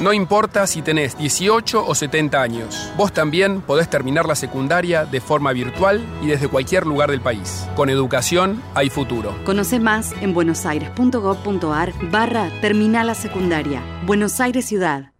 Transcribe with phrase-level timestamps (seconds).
[0.00, 5.20] No importa si tenés 18 o 70 años, vos también podés terminar la secundaria de
[5.20, 7.66] forma virtual y desde cualquier lugar del país.
[7.74, 9.36] Con educación hay futuro.
[9.44, 13.82] Conoce más en buenosaires.gov.ar barra Terminal la Secundaria.
[14.06, 15.10] Buenos Aires Ciudad.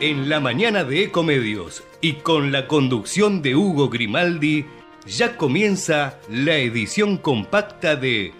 [0.00, 4.66] En la mañana de Ecomedios y con la conducción de Hugo Grimaldi,
[5.06, 8.39] ya comienza la edición compacta de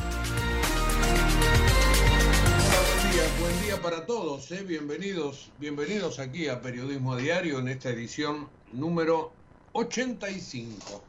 [4.05, 4.63] Todos, ¿eh?
[4.63, 9.31] bienvenidos, bienvenidos aquí a Periodismo Diario en esta edición número
[9.73, 11.03] 85.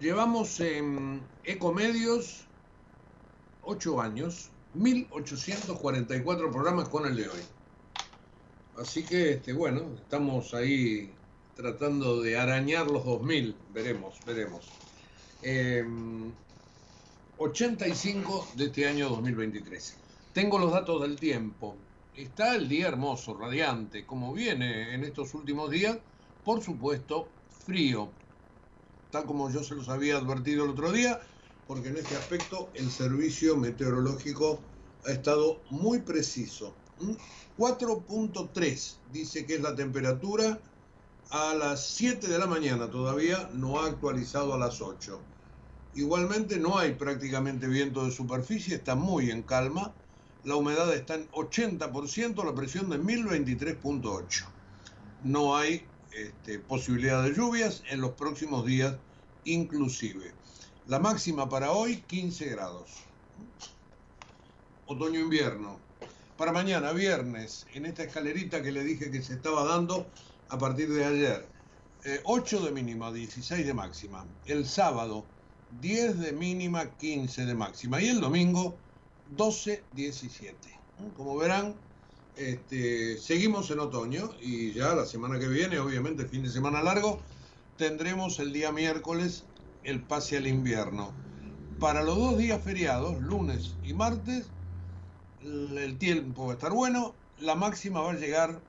[0.00, 2.46] Llevamos en Ecomedios
[3.62, 7.42] 8 años, 1844 programas con el de hoy.
[8.76, 11.12] Así que, este, bueno, estamos ahí
[11.54, 14.66] tratando de arañar los 2000, veremos, veremos.
[17.38, 19.96] 85 de este año 2023.
[20.32, 21.76] Tengo los datos del tiempo.
[22.16, 25.96] Está el día hermoso, radiante, como viene en estos últimos días,
[26.44, 27.28] por supuesto,
[27.64, 28.10] frío,
[29.12, 31.20] tal como yo se los había advertido el otro día,
[31.68, 34.58] porque en este aspecto el servicio meteorológico
[35.06, 36.74] ha estado muy preciso.
[37.56, 40.58] 4.3 dice que es la temperatura
[41.30, 45.20] a las 7 de la mañana, todavía no ha actualizado a las 8.
[45.94, 49.94] Igualmente no hay prácticamente viento de superficie, está muy en calma
[50.44, 54.44] la humedad está en 80%, la presión de 1023.8.
[55.24, 58.96] No hay este, posibilidad de lluvias en los próximos días
[59.44, 60.32] inclusive.
[60.86, 62.90] La máxima para hoy 15 grados.
[64.86, 65.78] Otoño-invierno.
[66.36, 70.06] Para mañana, viernes, en esta escalerita que le dije que se estaba dando
[70.48, 71.46] a partir de ayer.
[72.24, 74.26] 8 eh, de mínima, 16 de máxima.
[74.46, 75.24] El sábado,
[75.80, 78.00] 10 de mínima, 15 de máxima.
[78.00, 78.74] Y el domingo,
[79.36, 80.54] 12-17.
[81.16, 81.74] Como verán,
[82.36, 87.20] este, seguimos en otoño y ya la semana que viene, obviamente fin de semana largo,
[87.76, 89.44] tendremos el día miércoles
[89.84, 91.12] el pase al invierno.
[91.78, 94.46] Para los dos días feriados, lunes y martes,
[95.42, 98.60] el tiempo va a estar bueno, la máxima va a llegar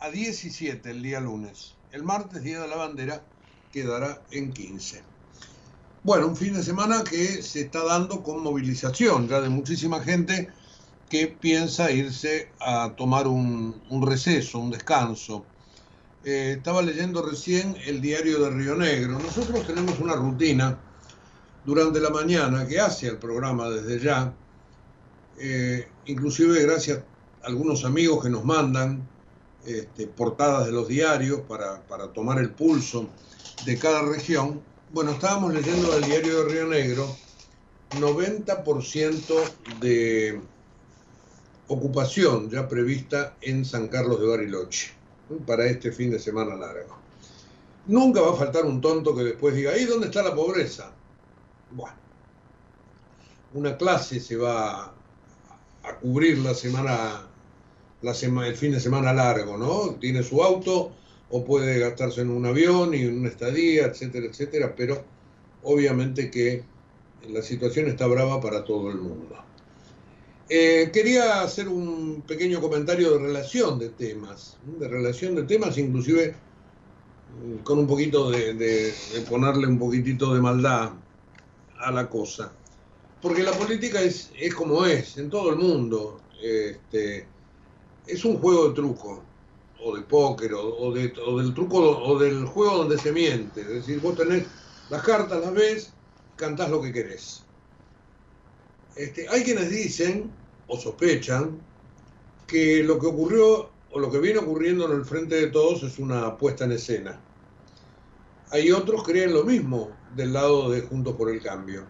[0.00, 1.74] a 17 el día lunes.
[1.92, 3.22] El martes, día de la bandera,
[3.72, 5.02] quedará en 15.
[6.08, 10.48] Bueno, un fin de semana que se está dando con movilización ya de muchísima gente
[11.10, 15.44] que piensa irse a tomar un, receso, un descanso.
[16.24, 19.18] Eh, estaba leyendo recién el diario de Río Negro.
[19.18, 20.78] Nosotros tenemos una rutina
[21.66, 24.32] durante la mañana que hace el programa desde ya,
[25.38, 27.00] eh, inclusive gracias
[27.42, 29.06] a algunos amigos que nos mandan
[29.66, 33.10] este, portadas de los diarios para, para tomar el pulso
[33.66, 34.62] de cada región
[34.92, 37.16] bueno, estábamos leyendo el diario de Río Negro,
[37.90, 39.34] 90%
[39.80, 40.40] de
[41.68, 44.92] ocupación ya prevista en San Carlos de Bariloche
[45.46, 46.96] para este fin de semana largo.
[47.86, 50.90] Nunca va a faltar un tonto que después diga, ¿y dónde está la pobreza?
[51.70, 51.96] Bueno,
[53.54, 54.84] una clase se va
[55.82, 57.26] a cubrir la semana,
[58.02, 59.96] la el fin de semana largo, ¿no?
[59.96, 60.92] Tiene su auto,
[61.30, 65.04] o puede gastarse en un avión y en una estadía, etcétera, etcétera, pero
[65.62, 66.64] obviamente que
[67.28, 69.36] la situación está brava para todo el mundo.
[70.50, 76.34] Eh, quería hacer un pequeño comentario de relación de temas, de relación de temas, inclusive
[77.44, 78.94] mm, con un poquito de,
[79.28, 80.92] ponerle un poquitito de maldad
[81.78, 82.50] a la cosa.
[83.20, 86.22] Porque la política es, es como es, en todo el mundo.
[86.42, 87.26] Este,
[88.06, 89.22] es un juego de truco,
[89.82, 93.60] o de póker, o, o del truco, o del juego donde se miente.
[93.60, 94.44] Es decir, vos tenés
[94.90, 95.92] las cartas, las ves,
[96.36, 97.44] cantás lo que querés.
[98.96, 100.30] Este, hay quienes dicen
[100.66, 101.60] o sospechan
[102.46, 105.98] que lo que ocurrió o lo que viene ocurriendo en el frente de todos es
[105.98, 107.20] una puesta en escena.
[108.50, 111.86] Hay otros que creen lo mismo del lado de Juntos por el Cambio.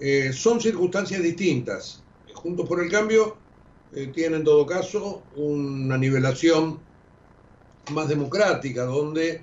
[0.00, 2.02] Eh, son circunstancias distintas.
[2.34, 3.36] Juntos por el Cambio
[4.12, 6.78] tiene en todo caso una nivelación
[7.92, 9.42] más democrática, donde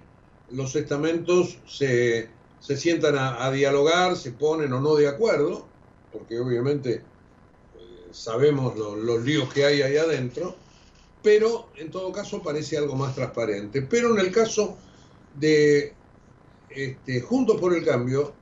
[0.51, 2.29] los estamentos se,
[2.59, 5.65] sientan a, dialogar, se ponen o no de acuerdo,
[6.11, 7.01] porque obviamente eh,
[8.11, 10.55] sabemos los líos que hay ahí adentro,
[11.23, 13.81] pero en todo caso parece algo más transparente.
[13.81, 14.77] Pero en el caso
[15.35, 15.93] de
[16.69, 18.33] este, Juntos por el Cambio,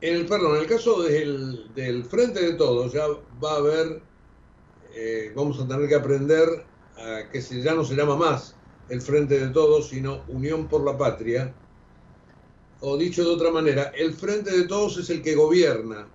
[0.00, 3.06] en el, perdón, en el caso del, del Frente de Todos, ya
[3.42, 4.00] va a haber,
[4.94, 6.48] eh, vamos a tener que aprender
[6.96, 8.54] a que se, ya no se llama más
[8.88, 11.54] el Frente de Todos, sino Unión por la Patria.
[12.80, 16.08] O dicho de otra manera, el Frente de Todos es el que gobierna,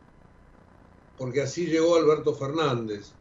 [1.18, 3.14] porque así llegó Alberto Fernández.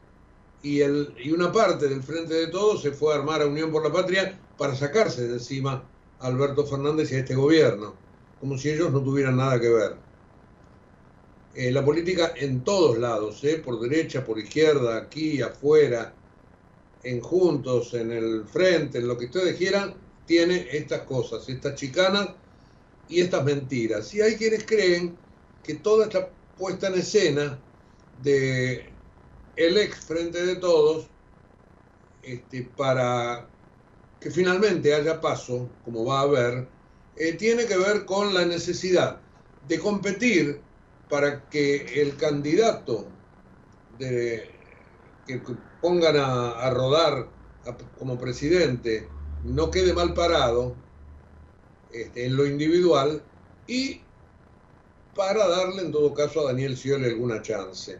[0.62, 3.70] Y, el, y una parte del Frente de Todos se fue a armar a Unión
[3.70, 5.84] por la Patria para sacarse de encima
[6.18, 7.94] a Alberto Fernández y a este gobierno,
[8.40, 10.05] como si ellos no tuvieran nada que ver.
[11.56, 16.12] Eh, la política en todos lados, eh, por derecha, por izquierda, aquí, afuera,
[17.02, 19.94] en Juntos, en el Frente, en lo que ustedes quieran,
[20.26, 22.28] tiene estas cosas, estas chicanas
[23.08, 24.12] y estas mentiras.
[24.12, 25.16] Y hay quienes creen
[25.64, 27.58] que toda esta puesta en escena
[28.22, 28.90] de
[29.56, 31.06] el ex Frente de Todos,
[32.22, 33.48] este, para
[34.20, 36.68] que finalmente haya paso, como va a haber,
[37.16, 39.22] eh, tiene que ver con la necesidad
[39.66, 40.65] de competir
[41.08, 43.06] para que el candidato
[43.98, 45.40] que
[45.80, 47.28] pongan a, rodar
[47.98, 49.08] como presidente
[49.44, 50.74] no quede mal parado
[51.92, 53.22] este, en lo individual
[53.66, 54.00] y
[55.14, 57.98] para darle en todo caso a Daniel Scioli alguna chance.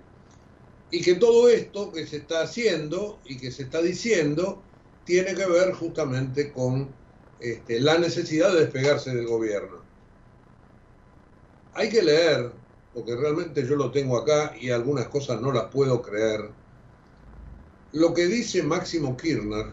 [0.90, 4.62] Y que todo esto que se está haciendo y que se está diciendo
[5.04, 6.94] tiene que ver justamente con
[7.40, 9.82] este, la necesidad de despegarse del gobierno.
[11.74, 12.52] Hay que leer,
[12.96, 16.48] porque realmente yo lo tengo acá y algunas cosas no las puedo creer
[17.92, 19.66] lo que dice Máximo Kirchner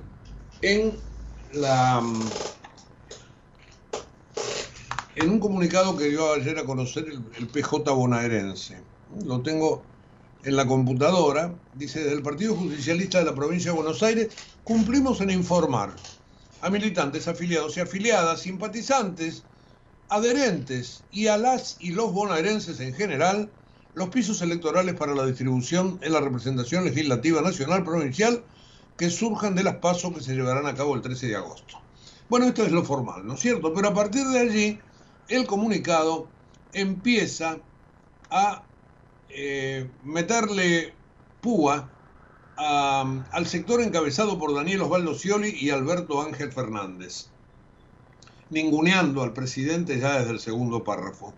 [0.62, 0.94] en
[1.54, 2.04] la
[5.25, 7.06] un comunicado que dio ayer a conocer
[7.38, 8.81] el, PJ bonaerense.
[9.25, 9.81] Lo tengo
[10.44, 11.56] en la computadora.
[11.75, 14.34] Dice, del Partido Justicialista de la Provincia de Buenos Aires,
[14.66, 15.96] cumplimos en informar
[16.62, 19.44] a militantes, afiliados y afiliadas, simpatizantes,
[20.13, 23.50] adherentes y a las y los bonaerenses en general
[23.95, 28.44] los pisos electorales para la distribución en la representación legislativa nacional provincial
[28.95, 31.80] que surjan de las pasos que se llevarán a cabo el 13 de agosto.
[32.30, 33.74] Bueno, esto es lo formal, ¿no es cierto?
[33.74, 34.80] Pero a partir de allí,
[35.30, 36.27] el comunicado
[36.74, 37.57] empieza
[38.30, 38.63] a
[39.30, 40.94] eh, meterle
[41.42, 41.89] púa
[42.56, 47.29] al sector encabezado por Daniel Osvaldo Scioli y Alberto Ángel Fernández,
[48.50, 51.33] ninguneando al presidente ya desde el segundo párrafo.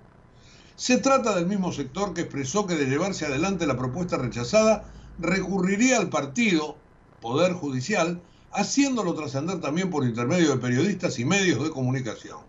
[0.75, 4.83] Se trata del mismo sector que expresó que de llevarse adelante la propuesta rechazada,
[5.17, 6.77] recurriría al partido,
[7.21, 8.21] Poder Judicial,
[8.51, 12.39] haciéndolo trascender también por intermedio de periodistas y medios de comunicación.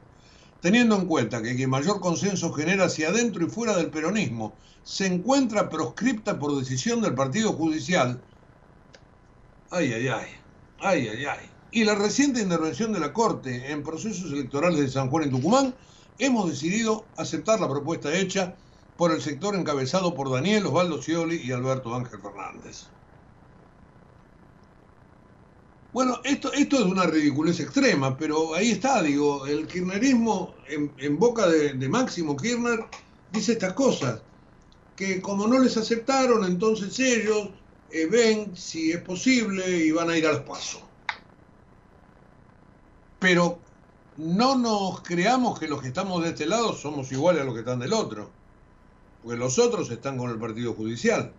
[0.61, 5.07] Teniendo en cuenta que quien mayor consenso genera hacia adentro y fuera del peronismo se
[5.07, 8.21] encuentra proscripta por decisión del Partido Judicial,
[9.71, 10.27] ay, ay, ay,
[10.81, 15.11] ay, ay, ay, y la reciente intervención de la Corte en procesos electorales de San
[15.11, 15.75] Juan en Tucumán
[16.19, 18.57] hemos decidido aceptar la propuesta hecha
[18.97, 22.87] por el sector encabezado por Daniel Osvaldo Scioli y Alberto Ángel Fernández.
[25.93, 31.47] Bueno, esto, esto es una ridiculez extrema, pero ahí está, digo, el kirchnerismo en, boca
[31.47, 32.87] de, Máximo Kirchner
[33.33, 34.23] dice estas cosas,
[34.97, 37.51] que como no les aceptaron, entonces ellos
[37.91, 40.86] eh, ven si es posible y van a ir al paso.
[43.19, 43.59] Pero
[44.17, 47.61] no nos creamos que los que estamos de este lado somos iguales a los que
[47.61, 48.31] están del otro,
[49.23, 51.33] porque los otros están con el Partido Judicial.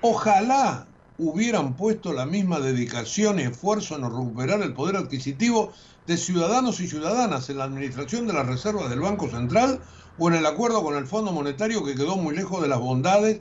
[0.00, 0.86] Ojalá
[1.18, 5.72] hubieran puesto la misma dedicación y esfuerzo en recuperar el poder adquisitivo
[6.06, 9.80] de ciudadanos y ciudadanas en la administración de las reservas del Banco Central
[10.18, 13.40] o en el acuerdo con el Fondo Monetario que quedó muy lejos de las bondades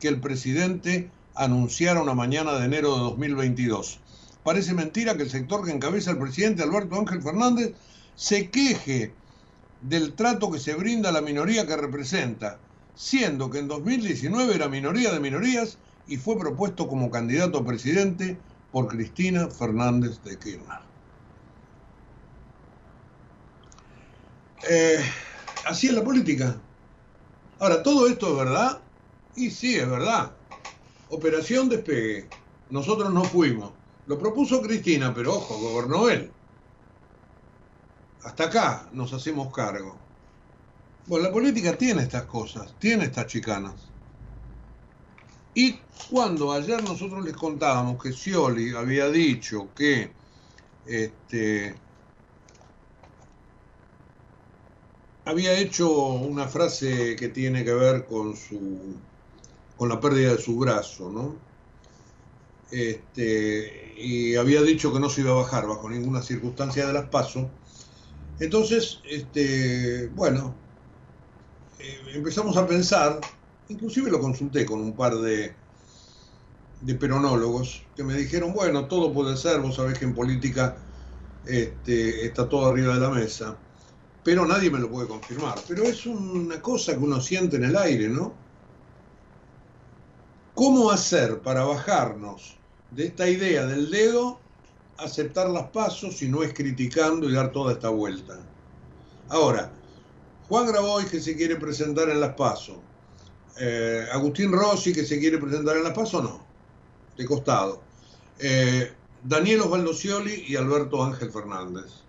[0.00, 4.00] que el presidente anunciara una mañana de enero de 2022.
[4.44, 7.72] Parece mentira que el sector que encabeza el presidente Alberto Ángel Fernández
[8.14, 9.14] se queje
[9.80, 12.58] del trato que se brinda a la minoría que representa,
[12.94, 18.36] siendo que en 2019 era minoría de minorías y fue propuesto como candidato a presidente
[18.70, 20.80] por Cristina Fernández de Kirchner.
[24.68, 25.02] Eh,
[25.66, 26.56] así es la política.
[27.58, 28.80] Ahora, ¿todo esto es verdad?
[29.36, 30.32] Y sí, es verdad.
[31.08, 32.28] Operación Despegue.
[32.68, 33.72] Nosotros no fuimos.
[34.06, 36.30] Lo propuso Cristina, pero ojo, gobernó él.
[38.22, 39.96] Hasta acá nos hacemos cargo.
[41.06, 43.74] Bueno, la política tiene estas cosas, tiene estas chicanas.
[45.54, 45.78] Y
[46.10, 50.10] cuando ayer nosotros les contábamos que Scioli había dicho que
[50.86, 51.74] este,
[55.24, 58.96] había hecho una frase que tiene que ver con su
[59.76, 61.34] con la pérdida de su brazo, ¿no?
[62.74, 67.08] Este, y había dicho que no se iba a bajar bajo ninguna circunstancia de las
[67.08, 67.46] pasos.
[68.40, 70.56] Entonces, este, bueno,
[71.78, 73.20] eh, empezamos a pensar,
[73.68, 75.54] inclusive lo consulté con un par de,
[76.98, 80.76] peronólogos que me dijeron, bueno, todo puede ser, vos sabés que en política
[81.46, 83.56] este, está todo arriba de la mesa
[84.24, 85.56] pero nadie me lo puede confirmar.
[85.68, 88.32] Pero es una cosa que uno siente en el aire, ¿no?
[90.54, 92.56] ¿Cómo hacer para bajarnos
[92.94, 94.38] de esta idea del dedo,
[94.98, 98.38] aceptar las pasos y no es criticando y dar toda esta vuelta?
[99.28, 99.72] Ahora,
[100.48, 102.76] Juan Graboy que se quiere presentar en las pasos,
[103.58, 106.44] eh, Agustín Rossi que se quiere presentar en las pasos, no,
[107.16, 107.82] de costado.
[108.38, 112.04] Eh, Daniel Osvaldo Scioli y Alberto Ángel Fernández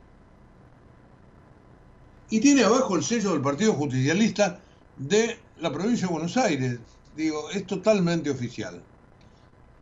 [2.29, 4.59] y tiene abajo el sello del Partido Justicialista
[4.97, 6.79] de la provincia de Buenos Aires.
[7.15, 8.81] Digo, es totalmente oficial.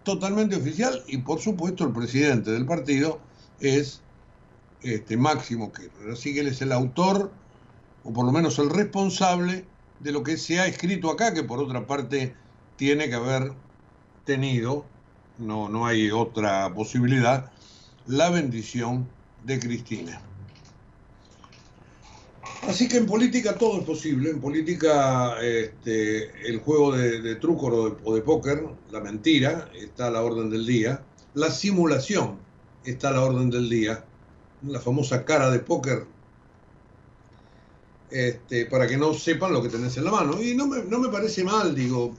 [0.03, 3.19] Totalmente oficial y por supuesto el presidente del partido
[3.59, 4.01] es
[4.81, 6.11] este, Máximo Kirchner.
[6.11, 7.31] Así que él es el autor,
[8.03, 9.65] o por lo menos el responsable,
[10.01, 12.35] de lo que se ha escrito acá, que por otra parte
[12.75, 13.53] tiene que haber
[14.25, 14.85] tenido,
[15.37, 17.51] no, no hay otra posibilidad,
[18.05, 19.07] la bendición
[19.45, 20.21] de Cristina.
[22.67, 24.29] Así que en política todo es posible.
[24.29, 30.23] En política este, el juego de, truco o de, póker, la mentira, está a la
[30.23, 31.03] orden del día.
[31.33, 32.39] La simulación
[32.85, 34.05] está a la orden del día.
[34.65, 36.05] La famosa cara de póker.
[38.09, 40.41] Este, para que no sepan lo que tenés en la mano.
[40.41, 42.13] Y no me, parece mal, digo.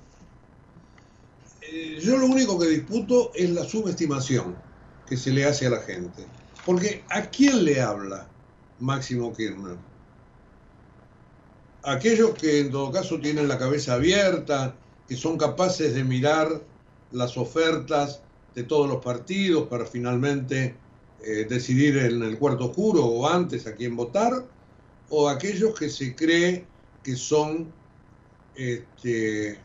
[1.62, 4.56] Eh, yo lo único que disputo es la subestimación
[5.08, 6.26] que se le hace a la gente.
[6.66, 8.28] Porque ¿a quién le habla
[8.80, 9.93] Máximo Kirchner?
[11.84, 14.74] Aquellos que en todo caso tienen la cabeza abierta,
[15.08, 16.62] que son capaces de mirar
[17.12, 18.22] las ofertas
[18.54, 20.76] de todos los partidos para finalmente
[21.22, 24.44] eh, decidir en el cuarto oscuro o antes a quién votar,
[25.10, 26.66] o aquellos que se cree
[27.02, 27.72] que son
[28.54, 29.58] este,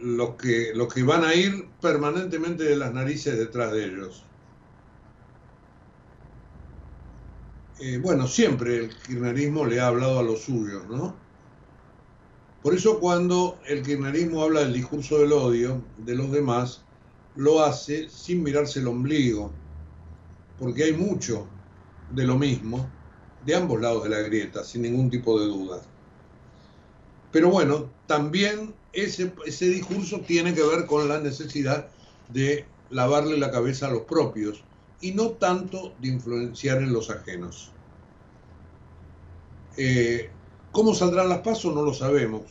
[0.00, 4.24] los, que, los que van a ir permanentemente de las narices detrás de ellos.
[7.78, 11.28] Eh, bueno, siempre el kirchnerismo le ha hablado a los suyos, ¿no?
[12.62, 16.90] Por eso cuando el kirchnerismo habla del discurso del odio de los demás,
[17.34, 19.64] lo hace sin mirarse el ombligo,
[20.56, 21.60] porque hay mucho
[22.08, 23.00] de lo mismo
[23.40, 25.82] de ambos lados de la grieta, sin ningún tipo de duda.
[27.30, 31.92] Pero bueno, también ese, ese discurso tiene que ver con la necesidad
[32.26, 34.68] de lavarle la cabeza a los propios,
[35.04, 37.70] y no tanto de influenciar en los ajenos.
[39.76, 40.30] Eh,
[40.72, 41.74] ¿Cómo saldrán las pasos?
[41.74, 42.44] No lo sabemos.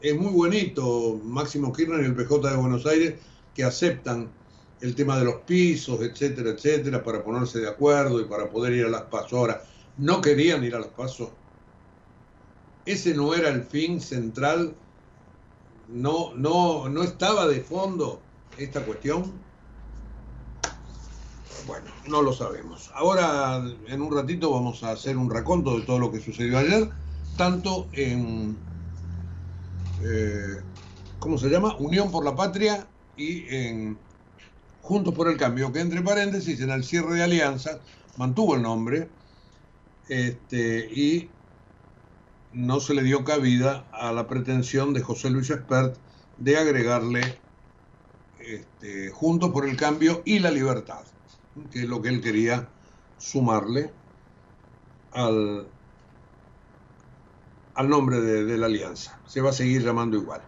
[0.00, 3.14] Es muy bonito Máximo Kirchner y el PJ de Buenos Aires
[3.54, 4.32] que aceptan
[4.80, 8.86] el tema de los pisos, etcétera, etcétera, para ponerse de acuerdo y para poder ir
[8.86, 9.34] a las pasos.
[9.34, 9.62] Ahora,
[9.96, 11.28] no querían ir a las pasos.
[12.84, 14.74] Ese no era el fin central,
[15.88, 18.20] no, no, no estaba de fondo
[18.58, 19.49] esta cuestión.
[21.66, 22.90] Bueno, no lo sabemos.
[22.94, 26.90] Ahora, en un ratito, vamos a hacer un raconto de todo lo que sucedió ayer,
[27.36, 28.56] tanto en,
[30.02, 30.60] eh,
[31.18, 31.76] ¿cómo se llama?
[31.76, 32.86] Unión por la Patria
[33.16, 33.98] y en
[34.82, 37.78] Juntos por el Cambio, que entre paréntesis, en el cierre de alianzas,
[38.16, 39.08] mantuvo el nombre
[40.08, 41.30] este, y
[42.52, 45.96] no se le dio cabida a la pretensión de José Luis Espert
[46.38, 47.38] de agregarle
[48.40, 51.09] este, Juntos por el Cambio y la Libertad
[51.70, 52.68] que es lo que él quería
[53.18, 53.90] sumarle
[55.12, 55.66] al,
[57.74, 59.18] al nombre de, la alianza.
[59.26, 60.40] Se va a seguir llamando igual.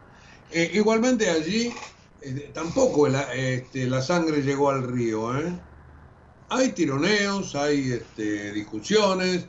[0.50, 1.72] Eh, igualmente allí
[2.20, 5.36] eh, tampoco la, este, la, sangre llegó al río.
[5.38, 5.52] ¿eh?
[6.50, 9.46] Hay tironeos, hay este, discusiones,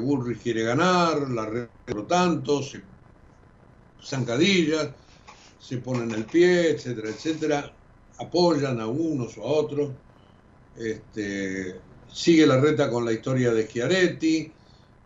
[0.00, 1.68] Bullrich quiere ganar, la red
[2.08, 2.80] tanto, se,
[4.02, 4.88] zancadillas,
[5.58, 7.72] se ponen el pie, etcétera, etcétera,
[8.18, 9.90] apoyan a unos o a otros.
[10.78, 11.80] Este,
[12.12, 14.52] sigue la reta con la historia de Schiaretti,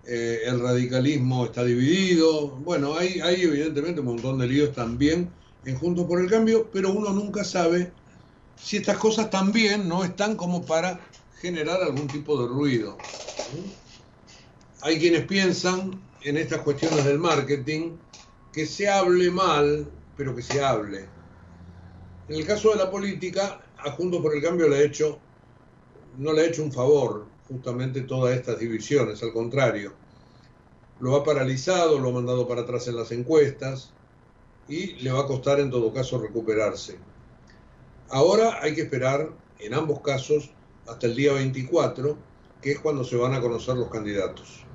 [0.07, 2.49] eh, el radicalismo está dividido.
[2.49, 5.31] Bueno, hay, evidentemente un montón de líos también
[5.65, 7.93] en Juntos por el Cambio, pero uno nunca sabe
[8.57, 11.01] si estas cosas también no están como para
[11.41, 12.97] generar algún tipo de ruido.
[14.83, 17.97] Hay quienes piensan en estas cuestiones del marketing
[18.53, 21.07] que se hable mal, pero que se hable.
[22.29, 25.19] En el caso de la política, a Juntos por el Cambio le ha hecho,
[26.21, 29.95] no le ha hecho un favor, justamente todas estas divisiones, al contrario.
[31.01, 33.95] Lo ha paralizado, lo ha mandado para atrás en las encuestas
[34.69, 36.99] y le va a costar en todo caso recuperarse.
[38.11, 40.51] Ahora hay que esperar, en ambos casos,
[40.87, 42.19] hasta el día 24,
[42.61, 44.67] que es cuando se van a conocer los candidatos.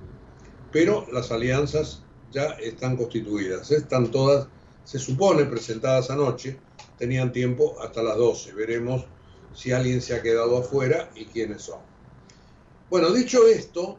[0.72, 4.48] Pero las alianzas ya están constituidas, están todas,
[4.84, 6.58] se supone, presentadas anoche,
[6.98, 8.54] tenían tiempo hasta las 12.
[8.54, 9.06] Veremos
[9.56, 11.80] si alguien se ha quedado afuera y quiénes son.
[12.90, 13.98] Bueno, dicho esto,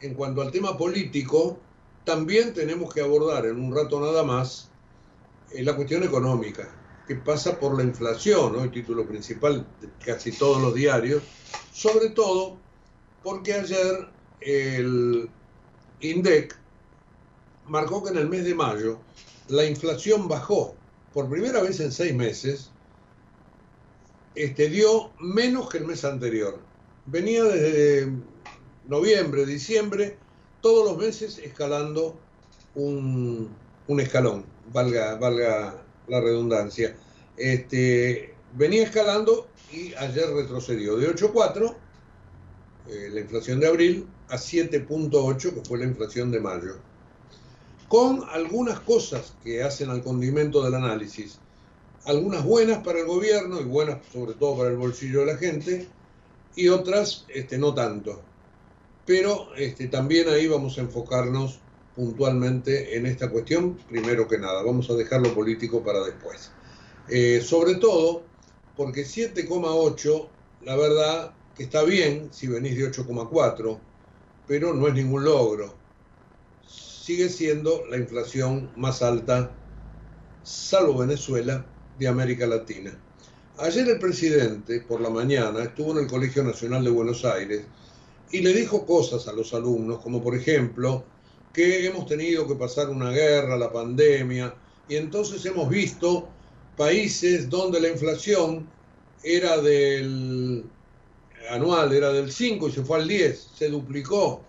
[0.00, 1.58] en cuanto al tema político,
[2.04, 4.70] también tenemos que abordar en un rato nada más
[5.52, 6.68] eh, la cuestión económica,
[7.06, 11.22] que pasa por la inflación, el título principal de casi todos los diarios,
[11.72, 12.56] sobre todo
[13.22, 14.08] porque ayer
[14.40, 15.28] el
[16.00, 16.56] INDEC
[17.66, 18.98] marcó que en el mes de mayo
[19.48, 20.74] la inflación bajó
[21.12, 22.70] por primera vez en seis meses,
[24.34, 26.58] este, dio menos que el mes anterior
[27.06, 28.12] venía desde
[28.86, 30.16] noviembre, diciembre,
[30.60, 32.16] todos los meses escalando
[32.74, 33.54] un,
[33.98, 36.96] escalón, valga, valga la redundancia.
[37.36, 41.74] Este, venía escalando y ayer retrocedió de 8,4,
[42.88, 46.76] eh, la inflación de abril, a 7,8, que fue la inflación de mayo.
[47.88, 51.38] Con algunas cosas que hacen al condimento del análisis,
[52.04, 55.88] algunas buenas para el gobierno y buenas sobre todo para el bolsillo de la gente,
[56.54, 58.22] y otras este, no tanto.
[59.06, 61.60] Pero este, también ahí vamos a enfocarnos
[61.96, 66.50] puntualmente en esta cuestión, primero que nada, vamos a dejar lo político para después.
[67.08, 68.22] Eh, sobre todo
[68.76, 70.28] porque 7,8,
[70.62, 73.78] la verdad que está bien si venís de 8,4,
[74.46, 75.74] pero no es ningún logro.
[76.66, 79.52] Sigue siendo la inflación más alta,
[80.44, 81.66] salvo Venezuela,
[82.02, 82.92] de América Latina.
[83.58, 87.62] Ayer el presidente, por la mañana, estuvo en el Colegio Nacional de Buenos Aires
[88.32, 91.04] y le dijo cosas a los alumnos, como por ejemplo
[91.52, 94.54] que hemos tenido que pasar una guerra, la pandemia,
[94.88, 96.28] y entonces hemos visto
[96.76, 98.66] países donde la inflación
[99.22, 100.64] era del
[101.50, 104.42] anual, era del 5 y se fue al 10, se duplicó.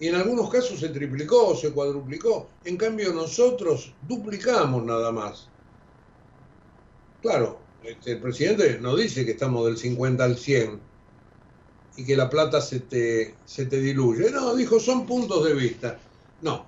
[0.00, 2.48] Y en algunos casos se triplicó, se cuadruplicó.
[2.64, 5.50] En cambio nosotros duplicamos nada más.
[7.22, 10.80] Claro, este, el presidente no dice que estamos del 50 al 100
[11.96, 14.30] y que la plata se te, se te diluye.
[14.30, 15.98] No, dijo, son puntos de vista.
[16.42, 16.66] No,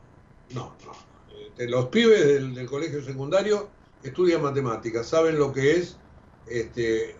[0.54, 0.92] no, no.
[1.46, 3.68] Este, los pibes del, colegio secundario
[4.02, 5.96] estudian matemáticas, saben lo que es,
[6.46, 7.16] este,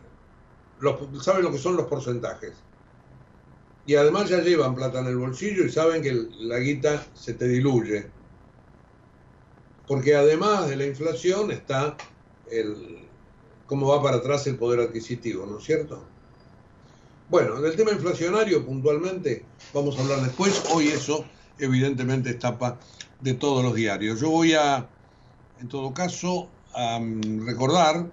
[1.21, 2.53] saben lo que son los porcentajes.
[3.87, 7.49] Y además ya llevan plata en el bolsillo y saben que la guita se te
[7.49, 8.07] diluye.
[9.87, 11.97] Porque además de la inflación está
[12.51, 13.09] el,
[13.73, 16.05] cómo va para atrás el poder adquisitivo, ¿no es cierto?
[17.31, 20.63] Bueno, del tema inflacionario puntualmente vamos a hablar después.
[20.75, 21.25] Hoy eso
[21.59, 22.79] evidentemente es tapa
[23.19, 24.21] de todos los diarios.
[24.21, 24.87] Yo voy a,
[25.59, 28.11] en todo caso, mm, recordar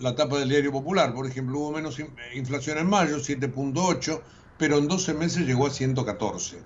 [0.00, 1.14] la tapa del diario popular.
[1.14, 2.02] Por ejemplo, hubo menos
[2.34, 4.20] inflación en mayo, 7.8,
[4.58, 6.58] pero en 12 meses llegó a 114.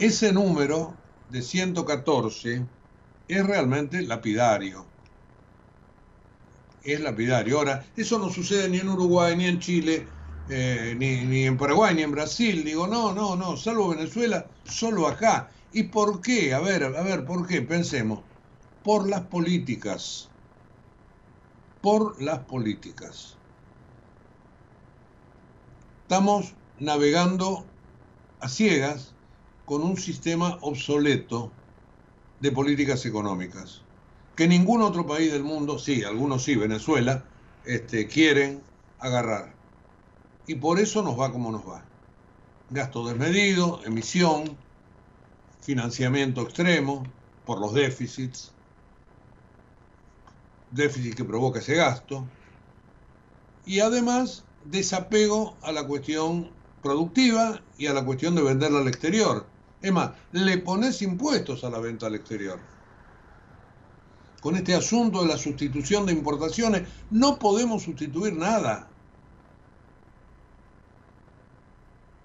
[0.00, 0.96] Ese número
[1.28, 2.66] de 114
[3.30, 4.84] es realmente lapidario.
[6.82, 7.58] Es lapidario.
[7.58, 10.08] Ahora, eso no sucede ni en Uruguay, ni en Chile,
[10.48, 12.64] eh, ni, en Paraguay, ni en Brasil.
[12.64, 15.50] Digo, no, no, no, salvo Venezuela, solo acá.
[15.72, 16.52] ¿Y por qué?
[16.54, 17.62] A ver, a ver, ¿por qué?
[17.62, 18.20] Pensemos.
[18.82, 20.28] Por las políticas.
[21.80, 23.36] Por las políticas.
[26.02, 27.64] Estamos navegando
[28.40, 29.14] a ciegas
[29.66, 31.52] con un sistema obsoleto
[32.40, 33.82] de políticas económicas,
[34.34, 37.24] que ningún otro país del mundo, sí, algunos sí, Venezuela,
[37.64, 38.62] este, quieren
[38.98, 39.54] agarrar.
[40.46, 41.84] Y por eso nos va como nos va.
[42.70, 44.56] Gasto desmedido, emisión,
[45.60, 47.04] financiamiento extremo
[47.44, 48.52] por los déficits,
[50.70, 52.26] déficit que provoca ese gasto,
[53.66, 56.50] y además desapego a la cuestión
[56.82, 59.46] productiva y a la cuestión de venderla al exterior.
[59.82, 62.58] Es más, le pones impuestos a la venta al exterior.
[64.40, 68.88] Con este asunto de la sustitución de importaciones, no podemos sustituir nada.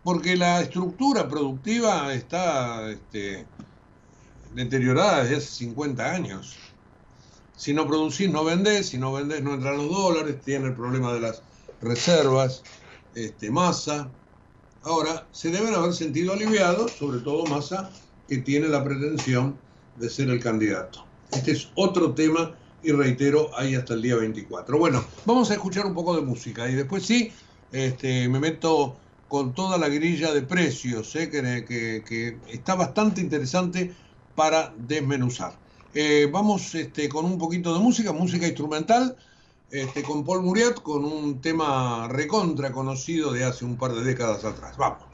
[0.04, 3.46] Porque la estructura productiva está este,
[4.54, 6.58] deteriorada desde hace 50 años.
[7.58, 11.14] Si no producís, no vendés, si no vendés, no entran los dólares, tiene el problema
[11.14, 11.42] de las
[11.82, 12.64] reservas,
[13.14, 14.10] este, masa.
[14.86, 17.90] Ahora, se deben haber sentido aliviados, sobre todo Massa,
[18.28, 19.58] que tiene la pretensión
[19.98, 21.04] de ser el candidato.
[21.32, 24.78] Este es otro tema y reitero, ahí hasta el día 24.
[24.78, 27.32] Bueno, vamos a escuchar un poco de música y después sí,
[27.72, 28.96] este, me meto
[29.28, 33.92] con toda la grilla de precios, eh, que, que, está bastante interesante
[34.36, 35.58] para desmenuzar.
[35.96, 39.18] Eh, vamos este, con un poquito de música, música instrumental,
[39.76, 44.46] este, con Paul Muriat, con un tema recontra conocido de hace un par de décadas
[44.46, 44.76] atrás.
[44.78, 45.06] Vamos.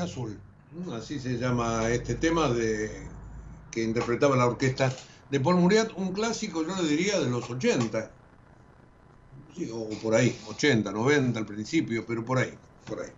[0.00, 0.38] Azul.
[0.92, 2.90] Así se llama este tema de,
[3.70, 4.92] que interpretaba la orquesta
[5.30, 8.10] de Paul Muriat, un clásico, yo le diría, de los 80.
[9.72, 12.54] o por ahí, 80, 90 al principio, pero por ahí,
[12.86, 13.10] por ahí.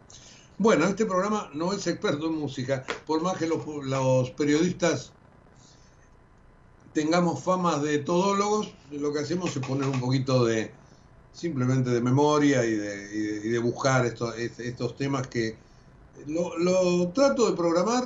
[0.58, 5.12] Bueno, este programa no es experto en música, por más que los, periodistas
[6.94, 10.72] tengamos fama de todólogos, lo que hacemos es poner un poquito de
[11.32, 15.58] simplemente de memoria y de, de buscar estos temas que
[16.26, 18.05] lo, trato de programar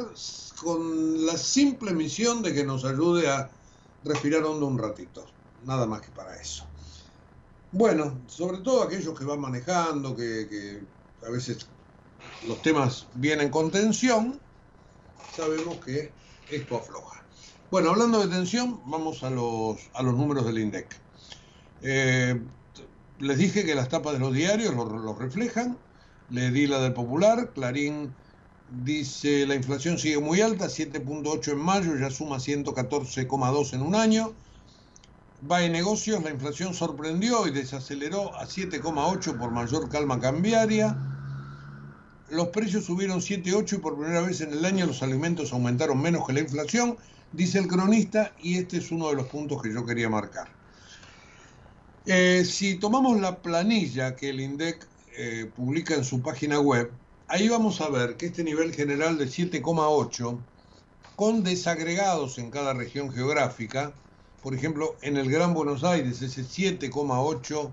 [0.61, 3.51] con la simple misión de que nos ayude a
[4.05, 5.27] respirar hondo un ratito.
[5.65, 6.65] Nada más que para eso.
[7.73, 10.83] Bueno, sobre todo aquellos que van manejando, que,
[11.27, 11.67] a veces
[12.47, 14.41] los temas vienen con tensión,
[15.37, 16.11] sabemos que
[16.51, 17.23] esto afloja.
[17.71, 20.89] Bueno, hablando de tensión, vamos a los, a los números del INDEC.
[21.83, 22.43] Eh,
[23.21, 25.79] les dije que las tapas de los diarios lo reflejan
[26.31, 28.15] le di la del Popular, Clarín
[28.85, 34.33] dice la inflación sigue muy alta, 7.8 en mayo, ya suma 114,2 en un año.
[35.51, 40.97] Va en negocios, la inflación sorprendió y desaceleró a 7,8 por mayor calma cambiaria.
[42.29, 46.27] Los precios subieron 7,8 y por primera vez en el año los alimentos aumentaron menos
[46.27, 46.97] que la inflación,
[47.33, 50.49] dice el cronista, y este es uno de los puntos que yo quería marcar.
[52.07, 56.91] Eh, si tomamos la planilla que el INDEC eh, publica en su página web,
[57.29, 60.39] ahí vamos a ver que este nivel general de 7,8,
[61.17, 63.93] con desagregados en cada región geográfica,
[64.43, 67.71] por ejemplo, en el Gran Buenos Aires ese 7,8,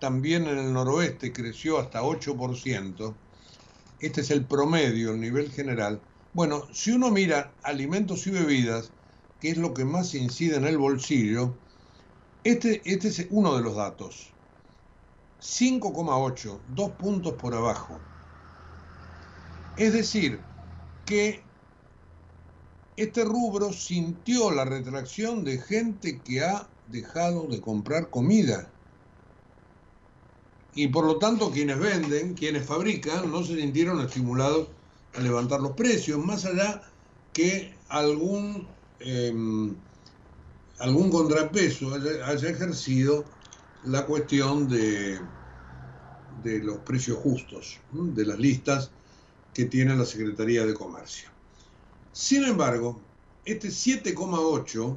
[0.00, 3.14] también en el noroeste creció hasta 8%.
[4.00, 6.00] Este es el promedio, el nivel general.
[6.32, 8.90] Bueno, si uno mira alimentos y bebidas,
[9.40, 11.54] que es lo que más incide en el bolsillo,
[12.44, 14.32] este, este es uno de los datos.
[15.40, 17.98] 5,8, dos puntos por abajo.
[19.76, 20.40] Es decir,
[21.06, 21.42] que
[22.96, 28.68] este rubro sintió la retracción de gente que ha dejado de comprar comida.
[30.74, 34.68] Y por lo tanto quienes venden, quienes fabrican, no se sintieron estimulados
[35.14, 36.82] a levantar los precios, más allá
[37.32, 38.66] que algún,
[39.00, 39.32] eh,
[40.78, 43.24] algún contrapeso haya, ejercido
[43.84, 45.18] la cuestión de,
[46.42, 48.90] de los precios justos, de las listas
[49.54, 51.28] que tiene la Secretaría de Comercio.
[52.12, 53.00] Sin embargo,
[53.44, 54.96] este 7,8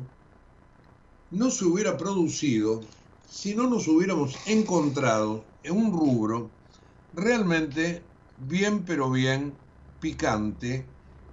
[1.31, 2.81] no se hubiera producido
[3.29, 6.49] si no nos hubiéramos encontrado en un rubro
[7.13, 8.01] realmente
[8.47, 9.53] bien pero bien
[9.99, 10.85] picante,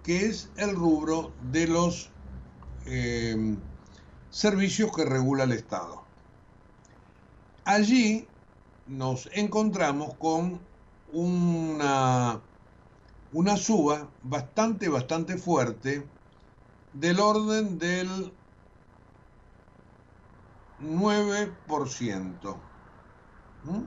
[0.05, 2.11] que es el rubro de los
[2.87, 3.57] eh,
[4.31, 6.08] servicios que regula el Estado.
[7.68, 8.26] Allí
[8.87, 10.59] nos encontramos con
[11.12, 12.40] una
[13.33, 16.09] una suba bastante, bastante fuerte
[16.94, 18.33] del orden del
[20.81, 22.57] 9%,
[23.64, 23.83] ¿Mm?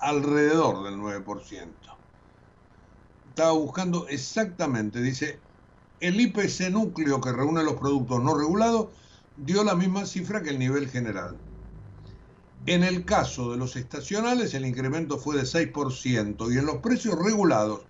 [0.00, 1.98] alrededor del 9%.
[3.30, 5.40] Estaba buscando exactamente, dice,
[5.98, 8.88] el IPC núcleo que reúne los productos no regulados
[9.34, 11.43] dio la misma cifra que el nivel general.
[12.66, 17.18] En el caso de los estacionales el incremento fue de 6% y en los precios
[17.18, 17.82] regulados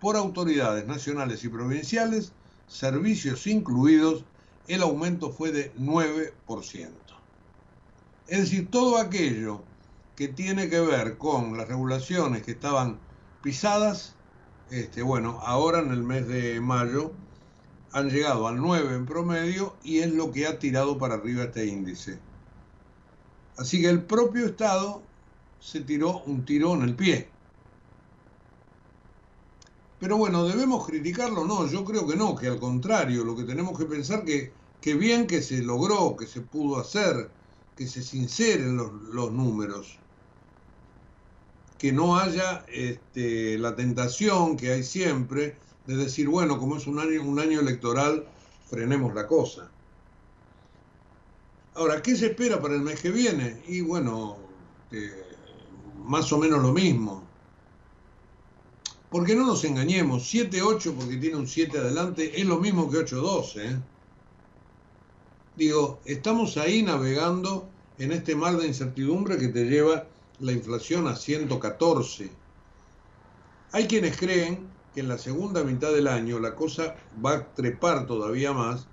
[0.00, 2.32] por autoridades nacionales y provinciales,
[2.66, 4.24] servicios incluidos,
[4.66, 6.32] el aumento fue de 9%.
[8.26, 9.62] Es decir, todo aquello
[10.14, 12.98] que tiene que ver con las regulaciones que estaban
[13.42, 14.14] pisadas,
[14.70, 17.12] este, bueno, ahora en el mes de mayo
[17.92, 21.64] han llegado al 9 en promedio y es lo que ha tirado para arriba este
[21.64, 22.18] índice.
[23.58, 25.02] Así que el propio Estado
[25.60, 27.28] se tiró un tiro en el pie.
[29.98, 31.44] Pero bueno, ¿debemos criticarlo?
[31.44, 34.94] No, yo creo que no, que al contrario, lo que tenemos que pensar que, que
[34.94, 37.30] bien que se logró, que se pudo hacer,
[37.76, 39.98] que se sinceren los, los números,
[41.78, 47.00] que no haya este, la tentación que hay siempre de decir, bueno, como es un
[47.00, 48.24] año, un año electoral,
[48.68, 49.68] frenemos la cosa.
[51.78, 53.62] Ahora, ¿qué se espera para el mes que viene?
[53.68, 54.36] Y bueno,
[54.90, 55.12] eh,
[56.04, 57.22] más o menos lo mismo.
[59.10, 63.60] Porque no nos engañemos, 7-8 porque tiene un 7 adelante es lo mismo que 8-2.
[63.60, 63.80] ¿eh?
[65.54, 70.08] Digo, estamos ahí navegando en este mar de incertidumbre que te lleva
[70.40, 72.28] la inflación a 114.
[73.70, 78.08] Hay quienes creen que en la segunda mitad del año la cosa va a trepar
[78.08, 78.88] todavía más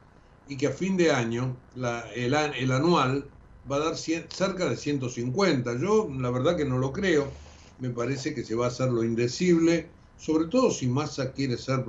[0.47, 1.55] y que a fin de año
[2.15, 3.25] el, el, anual
[3.69, 5.79] va a dar cerca de 150.
[5.79, 7.31] Yo la verdad que no lo creo.
[7.79, 11.83] Me parece que se va a hacer lo indecible sobre todo si Massa quiere ser,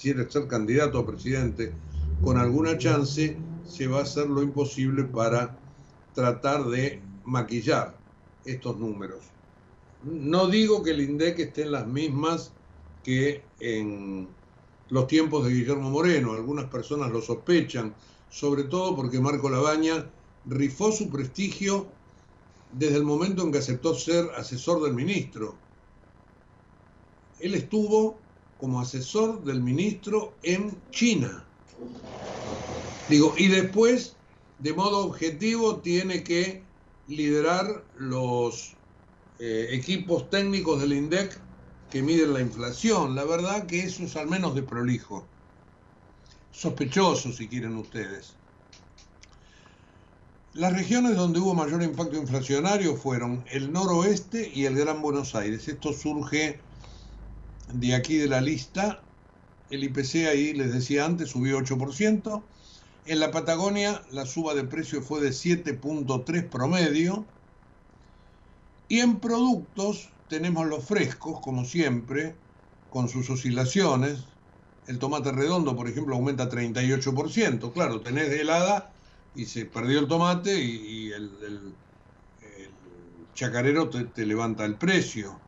[0.00, 1.72] quiere ser candidato a presidente,
[2.22, 5.56] con alguna chance se va a hacer lo imposible para
[6.14, 7.96] tratar de maquillar
[8.44, 9.20] estos números.
[10.02, 12.52] No digo que el INDEC esté en las mismas
[13.04, 14.28] que en
[14.90, 17.94] los tiempos de Guillermo Moreno, algunas personas lo sospechan,
[18.30, 20.06] sobre todo porque Marco Labaña
[20.46, 21.86] rifó su prestigio
[22.72, 25.54] desde el momento en que aceptó ser asesor del ministro
[27.40, 28.20] él estuvo
[28.58, 31.44] como asesor del ministro en China.
[33.08, 34.16] Digo, y después,
[34.58, 36.62] de modo objetivo, tiene que
[37.06, 38.76] liderar los
[39.38, 41.40] eh, equipos técnicos del INDEC
[41.90, 43.14] que miden la inflación.
[43.14, 45.26] La verdad que eso es al menos de prolijo.
[46.52, 48.34] Sospechoso, si quieren ustedes.
[50.54, 55.68] Las regiones donde hubo mayor impacto inflacionario fueron el noroeste y el Gran Buenos Aires.
[55.68, 56.58] Esto surge
[57.72, 59.00] de aquí de la lista,
[59.70, 62.42] el IPC ahí les decía antes subió 8%,
[63.06, 67.24] En la Patagonia la suba de precio fue de 7.3 promedio.
[68.88, 72.34] Y en productos tenemos los frescos, como siempre,
[72.88, 74.20] con sus oscilaciones.
[74.86, 77.72] El tomate redondo, por ejemplo, aumenta 38%.
[77.72, 78.92] Claro, tenés helada
[79.34, 81.74] y se perdió el tomate y, el,
[83.34, 85.38] chacarero te, levanta el precio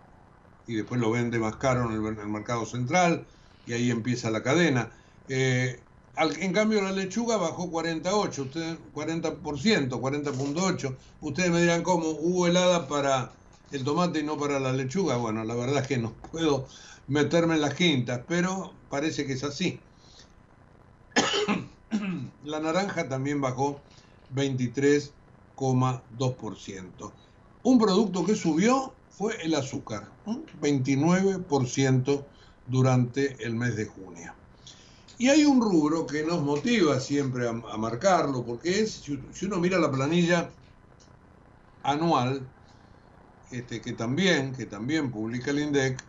[0.66, 3.27] y después lo vende más caro en el, mercado central
[3.66, 4.90] y ahí empieza la cadena.
[5.29, 5.81] Eh,
[6.16, 10.97] en cambio, la lechuga bajó 48, usted, 40%, 40.8.
[11.21, 12.09] Ustedes me dirán, ¿cómo?
[12.09, 13.33] ¿Hubo helada para
[13.72, 15.16] el tomate y no para la lechuga?
[15.16, 16.66] Bueno, la verdad es que no puedo
[17.08, 19.80] meterme en las quintas, pero parece que es así.
[22.44, 23.80] la naranja también bajó
[24.35, 27.12] 23,2%.
[27.64, 30.08] Un producto que subió fue el azúcar,
[30.61, 32.24] 29%
[32.66, 34.35] durante el mes de junio.
[35.18, 39.78] Y hay un rubro que nos motiva siempre a, marcarlo, porque es, si, uno mira
[39.78, 40.50] la planilla
[41.85, 42.44] anual,
[43.52, 46.02] este, que, también, que también publica el INDEC,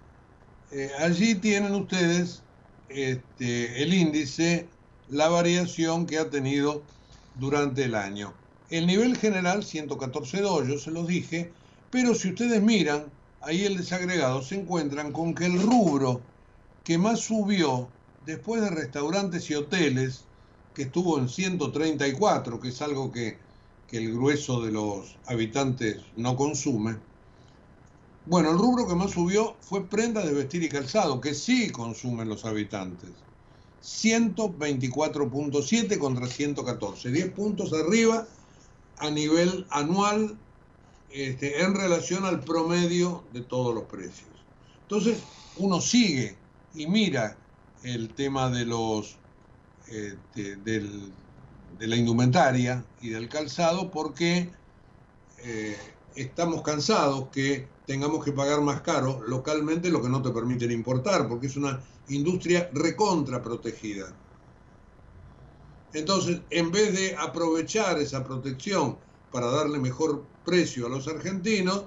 [0.71, 2.41] eh, allí tienen ustedes
[2.89, 4.67] este, el índice,
[5.09, 6.83] la variación que ha tenido
[7.35, 8.33] durante el año.
[8.69, 11.51] El nivel general, 114.2, yo se los dije,
[11.91, 13.05] pero si ustedes miran,
[13.41, 16.21] ahí el desagregado, se encuentran con que el rubro
[16.83, 17.87] que más subió
[18.25, 20.23] después de restaurantes y hoteles,
[20.73, 23.37] que estuvo en 134, que es algo que,
[23.91, 26.95] el grueso de los habitantes no consume,
[28.25, 32.29] bueno, el rubro que más subió fue prenda de vestir y calzado, que sí consumen
[32.29, 33.09] los habitantes.
[33.81, 38.25] 124.7 contra 114, 10 puntos arriba
[38.97, 40.37] a nivel anual
[41.11, 44.29] este, en relación al promedio de todos los precios.
[44.83, 45.17] Entonces,
[45.57, 46.37] uno sigue
[46.73, 47.35] y mira
[47.83, 49.17] el tema de los
[49.87, 54.49] este, de la indumentaria y del calzado porque
[55.39, 55.75] eh,
[56.15, 61.27] estamos cansados que tengamos que pagar más caro localmente lo que no te permiten importar,
[61.27, 64.13] porque es una industria recontra protegida.
[65.93, 68.97] Entonces, en vez de aprovechar esa protección
[69.31, 71.85] para darle mejor precio a los argentinos,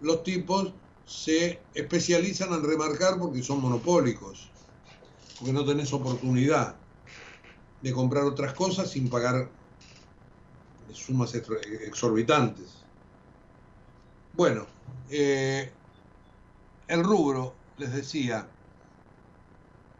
[0.00, 0.72] los tipos
[1.06, 4.50] se especializan en remarcar porque son monopólicos
[5.40, 6.76] porque no tenés oportunidad
[7.80, 9.48] de comprar otras cosas sin pagar
[10.92, 12.79] sumas exorbitantes.
[14.34, 14.66] Bueno,
[15.10, 15.70] eh,
[16.88, 18.48] el rubro, les decía,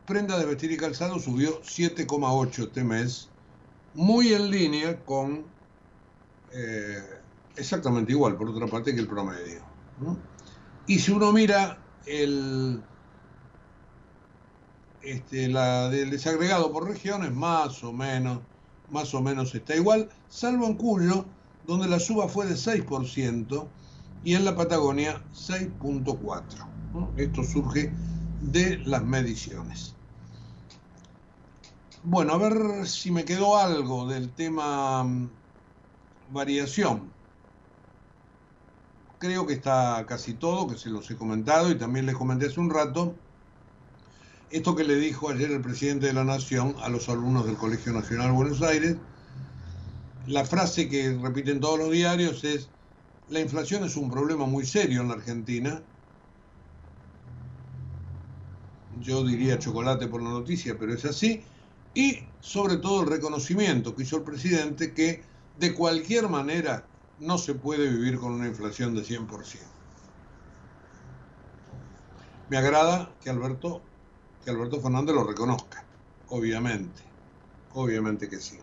[0.07, 3.29] prenda de vestir y calzado subió 7,8 este mes,
[3.95, 5.45] muy en línea con
[6.53, 7.03] eh,
[7.57, 9.61] exactamente igual, por otra parte, que el promedio.
[10.87, 12.83] Y si uno mira el,
[15.03, 18.41] este, la del desagregado por regiones más o menos,
[18.91, 21.27] más o menos está igual, salvo en Cuyo,
[21.67, 23.69] donde la suba fue de 6%
[24.25, 26.69] y en la Patagonia 6.4%.
[27.17, 27.93] Esto surge
[28.41, 29.95] de las mediciones.
[32.03, 35.31] Bueno, a ver si me quedó algo del tema mm,
[36.33, 37.13] variación.
[39.19, 42.59] Creo que está casi todo, que se los he comentado y también les comenté hace
[42.59, 43.15] un rato
[44.51, 47.93] esto que le dijo ayer el presidente de la Nación a los alumnos del Colegio
[47.93, 48.97] Nacional de Buenos Aires,
[50.27, 52.69] la frase que repiten todos los diarios es,
[53.31, 55.81] la inflación es un problema muy serio en la Argentina.
[59.01, 61.43] Yo diría chocolate por la noticia, pero es así.
[61.95, 65.23] Y sobre todo el reconocimiento que hizo el presidente que
[65.59, 66.85] de cualquier manera
[67.19, 69.59] no se puede vivir con una inflación de 100%.
[72.49, 73.81] Me agrada que Alberto
[74.45, 75.85] que Alberto Fernández lo reconozca,
[76.29, 77.03] obviamente,
[77.75, 78.59] obviamente que sí.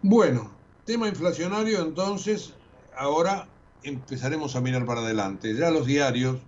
[0.00, 0.50] Bueno,
[0.84, 2.54] tema inflacionario, entonces,
[2.96, 3.48] ahora
[3.82, 5.54] empezaremos a mirar para adelante.
[5.54, 6.38] Ya los diarios,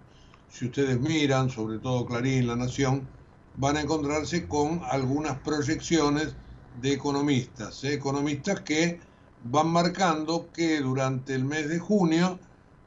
[0.51, 3.09] si ustedes miran, sobre todo Clarín, La Nación,
[3.57, 6.35] van a encontrarse con algunas proyecciones
[6.81, 7.95] de economistas, ¿eh?
[7.95, 8.99] economistas que
[9.45, 12.39] van marcando que durante el mes de junio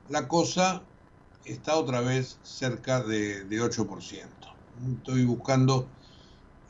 [0.09, 0.81] la cosa
[1.45, 4.27] está otra vez cerca de, de 8%
[4.97, 5.88] estoy buscando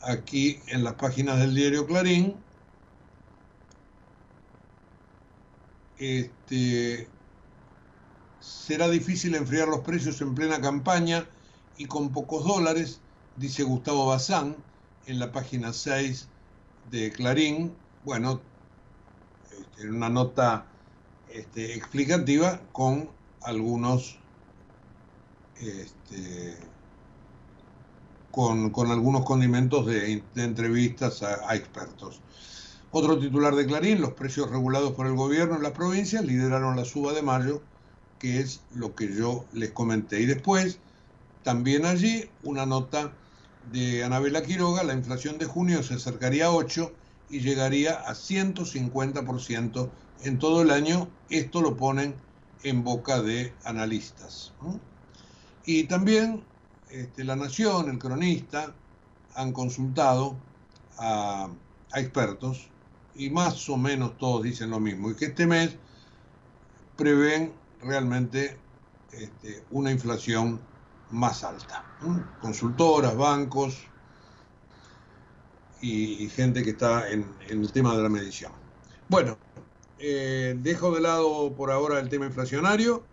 [0.01, 2.35] aquí en las páginas del diario Clarín.
[5.97, 6.36] Este,
[8.39, 11.27] será difícil enfriar los precios en plena campaña
[11.77, 13.01] y con pocos dólares,
[13.35, 14.55] dice Gustavo Bazán
[15.05, 16.27] en la página 6
[16.91, 17.73] de Clarín.
[18.03, 18.41] Bueno,
[19.51, 20.65] este, en una nota
[21.29, 23.09] este, explicativa con
[23.41, 24.19] algunos
[25.59, 26.57] este,
[28.31, 32.21] con, algunos condimentos de, entrevistas a, expertos.
[32.91, 36.85] Otro titular de Clarín, los precios regulados por el gobierno en las provincias lideraron la
[36.85, 37.61] suba de mayo,
[38.17, 40.21] que es lo que yo les comenté.
[40.21, 40.79] Y después,
[41.43, 43.11] también allí, una nota
[43.71, 46.91] de Anabela Quiroga, la inflación de junio se acercaría a 8
[47.29, 49.89] y llegaría a 150%
[50.23, 51.09] en todo el año.
[51.29, 52.15] Esto lo ponen
[52.63, 54.53] en boca de analistas.
[55.65, 56.43] Y también
[56.89, 58.73] este, La Nación, el cronista,
[59.35, 60.35] han consultado
[60.97, 61.49] a,
[61.93, 62.69] expertos
[63.17, 65.75] y más o menos todos dicen lo mismo, y que este mes
[66.95, 68.57] prevén realmente
[69.11, 70.59] este, una inflación
[71.11, 71.85] más alta.
[72.41, 73.77] Consultoras, bancos
[75.81, 78.51] y, gente que está en, el tema de la medición.
[79.07, 79.37] Bueno,
[79.99, 83.03] eh, dejo de lado por ahora el tema inflacionario,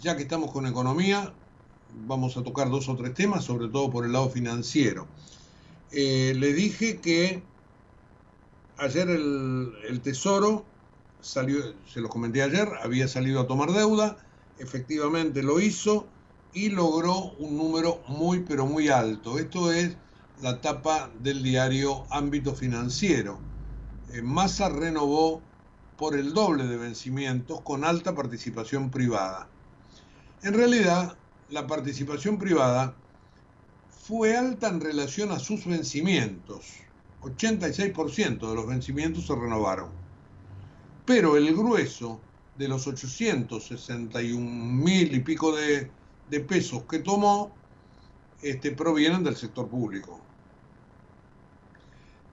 [0.00, 1.32] ya que estamos con economía,
[2.06, 5.06] vamos a tocar dos o tres temas, sobre todo por el lado financiero.
[5.92, 7.42] Eh, le dije que
[8.80, 10.64] ayer el, Tesoro
[11.20, 14.16] salió, se lo comenté ayer, había salido a tomar deuda,
[14.58, 16.06] efectivamente lo hizo
[16.52, 19.38] y logró un número muy pero muy alto.
[19.38, 19.96] Esto es
[20.42, 23.38] la tapa del diario Ámbito Financiero.
[24.12, 25.42] Eh, Massa renovó
[25.96, 29.48] por el doble de vencimientos con alta participación privada.
[30.42, 31.16] En realidad,
[31.50, 32.94] la participación privada
[33.90, 36.64] fue alta en relación a sus vencimientos.
[37.22, 39.90] 86% de los vencimientos se renovaron.
[41.04, 42.20] Pero el grueso
[42.56, 45.90] de los 861 mil y pico de,
[46.40, 47.52] pesos que tomó
[48.42, 50.20] este, provienen del sector público.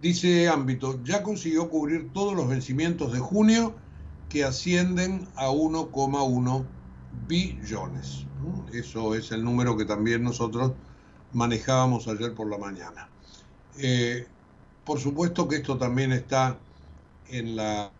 [0.02, 3.74] Dice Ámbito, ya consiguió cubrir todos los vencimientos de junio
[4.30, 6.66] que ascienden a 1,1
[7.28, 8.26] billones.
[8.74, 10.74] Eso es el número que también nosotros
[11.34, 13.10] manejábamos ayer por la mañana.
[13.80, 14.28] Eh,
[14.88, 16.58] por supuesto que esto también está
[17.28, 17.92] en la,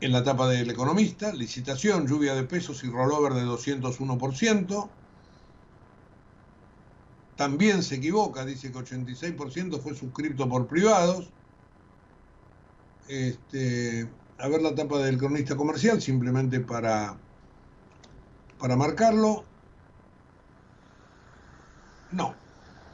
[0.00, 4.88] en la etapa del economista, licitación, lluvia de pesos y rollover de 201%.
[7.34, 11.30] También se equivoca, dice que 86% fue suscrito por privados.
[13.08, 17.16] Este, a ver la tapa del cronista comercial, simplemente para,
[18.60, 19.42] para marcarlo.
[22.12, 22.43] No,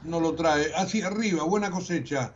[0.04, 0.72] no lo trae.
[0.74, 2.34] Así arriba, buena cosecha.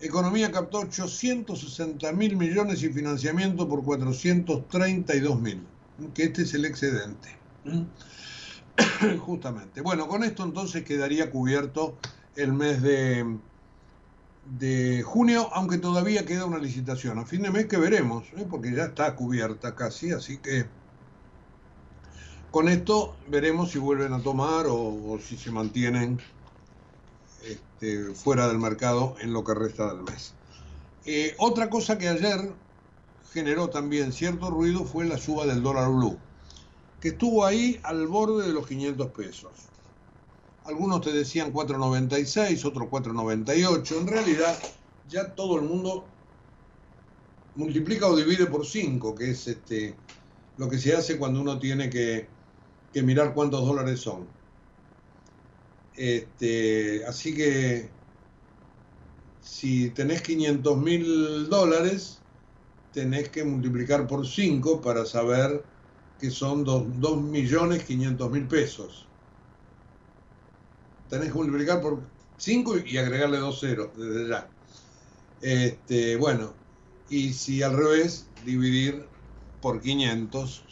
[0.00, 5.66] Economía captó 860 mil millones y financiamiento por 432 mil.
[6.14, 7.36] Que este es el excedente.
[9.20, 9.82] Justamente.
[9.82, 11.96] Bueno, con esto entonces quedaría cubierto
[12.36, 13.38] el mes de,
[14.58, 17.18] de junio, aunque todavía queda una licitación.
[17.18, 18.46] A fin de mes que veremos, ¿eh?
[18.48, 20.66] porque ya está cubierta casi, así que
[22.50, 26.18] con esto veremos si vuelven a tomar o, si se mantienen
[27.44, 30.34] este, fuera del mercado en lo que resta del mes.
[31.06, 32.52] Eh, otra cosa que ayer
[33.32, 36.18] generó también cierto ruido fue la suba del dólar blue,
[37.00, 39.52] que estuvo ahí al borde de los 500 pesos.
[40.64, 44.00] Algunos te decían 4.96, otros 4.98.
[44.00, 44.56] En realidad,
[45.08, 46.04] ya todo el mundo
[47.56, 49.94] multiplica o divide por 5, que es este,
[50.56, 52.28] lo que se hace cuando uno tiene que,
[53.02, 54.26] mirar cuántos dólares son.
[55.96, 57.90] Este, así que
[59.40, 62.18] si tenés 500 mil dólares,
[62.92, 65.62] tenés que multiplicar por 5 para saber
[66.18, 69.06] que son 2 millones 500 mil pesos
[71.10, 72.00] tenés que multiplicar por
[72.38, 74.48] 5 y agregarle dos ceros desde ya.
[75.42, 76.54] Este, bueno,
[77.10, 79.04] y si al revés, dividir
[79.60, 80.62] por 500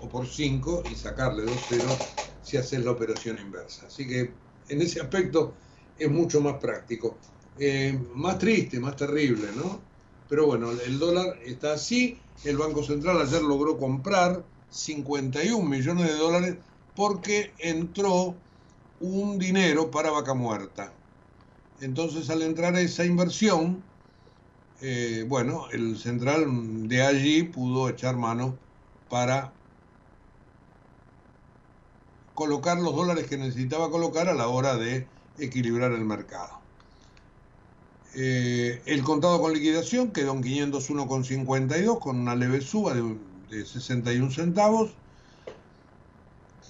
[0.00, 1.98] o por 5 y sacarle dos ceros
[2.42, 3.86] si haces la operación inversa.
[3.86, 4.32] Así que
[4.68, 5.54] en ese aspecto
[5.98, 7.16] es mucho más práctico.
[7.58, 9.80] Eh, más triste, más terrible, ¿no?
[10.28, 12.18] Pero bueno, el dólar está así.
[12.44, 16.56] El Banco Central ayer logró comprar 51 millones de dólares
[16.96, 18.34] porque entró
[19.00, 20.92] un dinero para vaca muerta.
[21.80, 23.82] Entonces al entrar esa inversión,
[24.80, 28.58] eh, bueno, el central de allí pudo echar mano
[29.08, 29.52] para
[32.34, 35.06] colocar los dólares que necesitaba colocar a la hora de
[35.38, 36.60] equilibrar el mercado.
[38.14, 43.16] Eh, el contado con liquidación quedó en 501,52 con una leve suba de,
[43.50, 44.94] de 61 centavos.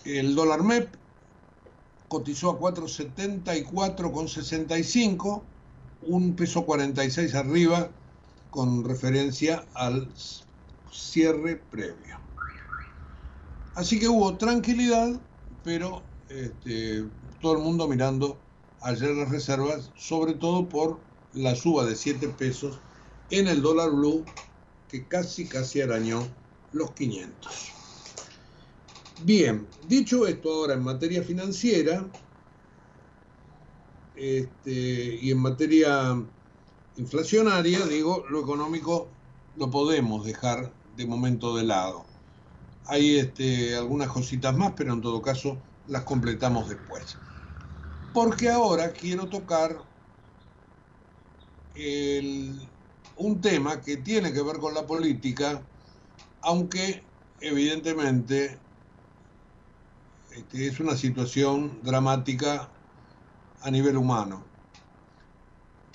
[0.05, 0.89] El dólar MEP
[2.09, 5.43] cotizó a 474,65,
[6.07, 7.91] un peso 46 arriba
[8.51, 10.09] con referencia al
[10.93, 12.19] cierre previo.
[13.75, 15.19] Así que hubo tranquilidad,
[15.65, 17.05] pero este,
[17.41, 18.39] todo el mundo mirando
[18.83, 21.01] ayer las reservas, sobre todo por
[21.33, 22.79] la suba de 7 pesos
[23.31, 24.25] en el dólar blue,
[24.89, 26.25] que casi, casi arañó
[26.73, 27.73] los 500.
[29.25, 32.05] Bien, dicho esto ahora en materia financiera
[34.17, 36.23] este, y en materia
[36.97, 39.09] inflacionaria, digo, lo económico
[39.57, 42.14] lo podemos dejar de momento de lado.
[42.87, 47.19] Hay este, algunas cositas más, pero en todo caso las completamos después.
[48.13, 49.77] Porque ahora quiero tocar
[53.17, 55.67] un tema que tiene que ver con la política,
[56.43, 57.03] aunque
[57.41, 58.61] evidentemente
[60.31, 62.71] este, es una situación dramática
[63.63, 64.45] a nivel humano,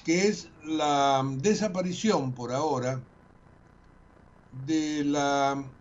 [0.03, 3.01] que es la desaparición por ahora
[4.51, 5.78] de la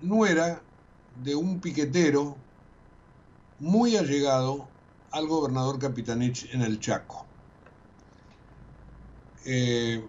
[0.00, 0.62] nuera
[1.22, 2.36] de un piquetero
[3.58, 4.68] muy allegado
[5.10, 7.26] al gobernador Capitanich en el Chaco.
[9.44, 10.04] Eh,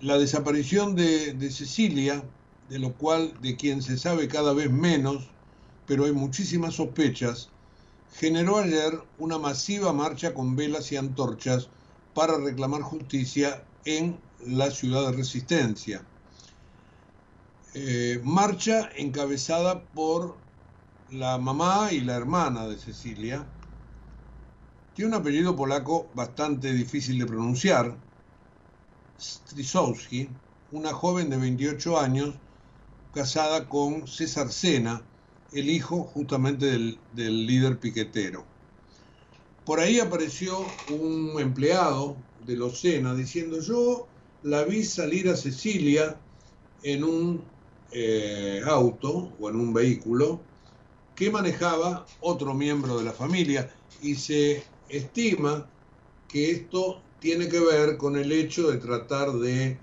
[0.00, 2.22] la desaparición de, de, Cecilia,
[2.68, 5.28] de lo cual, de quien se sabe cada vez menos,
[5.86, 7.50] pero hay muchísimas sospechas,
[8.14, 11.68] generó ayer una masiva marcha con velas y antorchas
[12.14, 16.04] para reclamar justicia en la ciudad de Resistencia.
[17.74, 20.36] Eh, marcha encabezada por
[21.08, 23.46] la mamá y la hermana de Cecilia.
[24.94, 27.96] Tiene un apellido polaco bastante difícil de pronunciar,
[29.18, 30.28] Strisowski,
[30.70, 32.34] una joven de 28 años
[33.14, 35.02] casada con César Sena,
[35.50, 38.44] el hijo justamente del, del líder piquetero.
[39.64, 40.58] Por ahí apareció
[40.88, 42.16] un empleado
[42.46, 44.06] de los Sena diciendo yo
[44.42, 46.20] la vi salir a Cecilia
[46.82, 47.52] en un
[47.92, 50.40] eh, auto o en un vehículo
[51.14, 53.70] que manejaba otro miembro de la familia
[54.00, 55.66] y se estima
[56.28, 59.78] que esto tiene que ver con el hecho de tratar de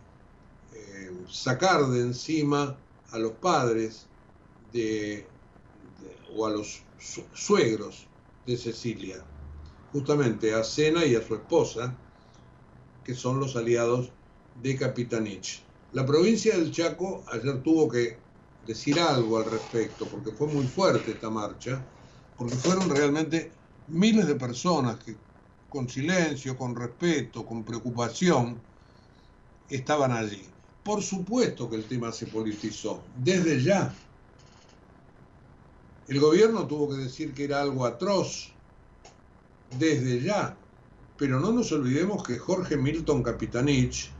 [0.74, 2.76] eh, sacar de encima
[3.12, 4.07] a los padres
[4.74, 5.26] de,
[6.36, 6.82] o a los
[7.34, 8.07] suegros
[8.45, 9.24] de Cecilia,
[9.91, 11.95] justamente a Cena y a su esposa,
[13.03, 14.12] que son los aliados
[14.62, 15.68] de Capitanich.
[15.92, 18.20] La provincia del Chaco ayer tuvo que
[18.68, 21.84] decir algo al respecto, porque fue muy fuerte esta marcha,
[22.38, 23.52] porque fueron realmente
[23.88, 25.16] miles de personas que
[25.68, 28.62] con silencio, con respeto, con preocupación,
[29.68, 30.44] estaban allí.
[30.84, 33.94] Por supuesto que el tema se politizó, desde ya.
[36.08, 38.52] El gobierno tuvo que decir que era algo atroz,
[39.78, 40.56] desde ya.
[41.18, 44.12] Pero no nos olvidemos que Jorge Milton Capitanich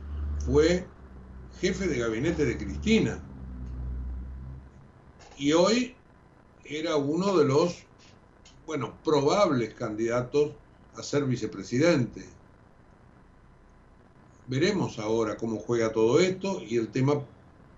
[0.44, 0.86] fue
[1.60, 3.22] jefe de gabinete de Cristina.
[5.36, 5.94] Y hoy
[6.64, 7.84] era uno de los,
[8.66, 10.52] bueno, probables candidatos
[10.96, 12.24] a ser vicepresidente.
[14.46, 17.22] Veremos ahora cómo juega todo esto y el tema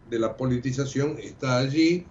[0.09, 2.07] de la politización está allí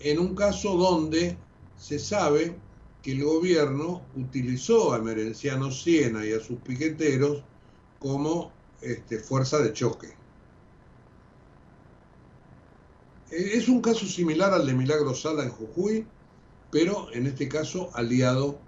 [0.00, 1.36] en un caso donde
[1.78, 2.56] se sabe
[3.02, 7.42] que el gobierno utilizó a Merenciano Siena y a sus piqueteros
[7.98, 8.52] como
[8.82, 10.08] este, fuerza de choque.
[10.08, 10.16] Eh,
[13.30, 16.06] es un caso similar al de Milagro Sala en Jujuy,
[16.70, 18.58] pero en este caso aliado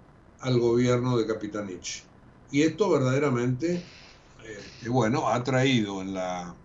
[0.41, 2.03] al gobierno de Capitanich.
[2.51, 6.55] Y esto verdaderamente, eh, bueno, ha traído en la,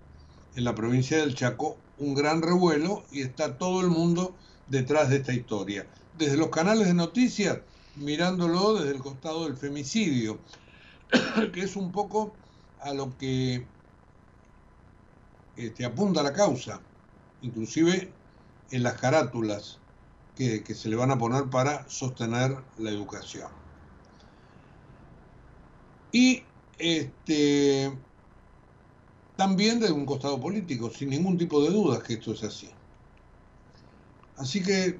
[0.56, 4.34] en la provincia del Chaco un gran revuelo y está todo el mundo
[4.68, 5.86] detrás de esta historia.
[6.18, 7.58] Desde los canales de noticias,
[7.96, 10.38] mirándolo desde el costado del femicidio,
[11.52, 12.34] que es un poco
[12.80, 13.64] a lo que
[15.56, 16.80] este, apunta la causa
[17.44, 18.10] inclusive
[18.70, 19.78] en las carátulas
[20.34, 23.48] que, se le van a poner para sostener la educación.
[26.10, 26.42] Y
[26.78, 27.92] este,
[29.36, 32.70] también de un costado político, sin ningún tipo de dudas que esto es así.
[34.36, 34.98] Así que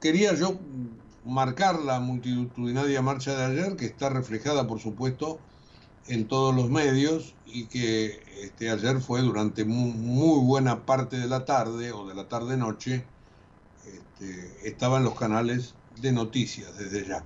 [0.00, 0.58] quería yo
[1.24, 5.38] marcar la multitudinaria marcha de ayer, que está reflejada, por supuesto,
[6.08, 11.44] en todos los medios y que este, ayer fue durante muy, buena parte de la
[11.44, 13.04] tarde o de la tarde-noche,
[13.86, 17.24] este, estaba en los canales de noticias desde ya.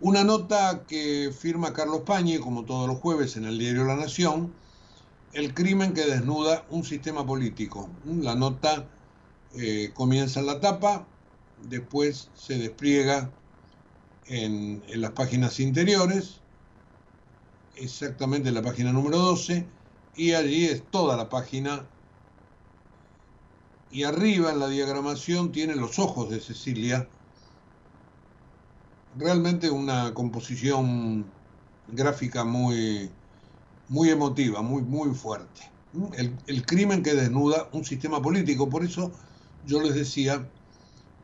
[0.00, 4.52] Una nota que firma Carlos Pañi, como todos los jueves en el diario La Nación,
[5.32, 7.88] el crimen que desnuda un sistema político.
[8.04, 8.88] La nota
[9.54, 11.06] eh, comienza en la tapa,
[11.68, 13.30] después se despliega
[14.26, 16.41] en, en las páginas interiores,
[17.76, 19.66] exactamente la página número 12
[20.16, 21.86] y allí es toda la página
[23.90, 27.08] y arriba en la diagramación tiene los ojos de Cecilia
[29.16, 31.24] realmente una composición
[31.88, 33.10] gráfica muy,
[33.88, 35.70] muy emotiva, muy, muy fuerte.
[36.16, 38.68] El, el, crimen que desnuda un sistema político.
[38.68, 39.12] Por eso
[39.66, 40.48] yo les decía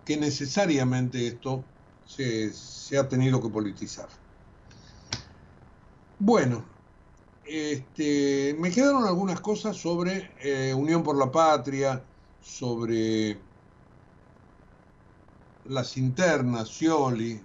[0.05, 1.64] que necesariamente esto
[2.07, 4.09] se, se ha tenido que politizar.
[6.20, 6.64] Bueno,
[7.44, 12.02] este, me quedaron algunas cosas sobre eh, Unión por la Patria,
[12.40, 13.38] sobre
[15.66, 17.40] las internas, Scioli,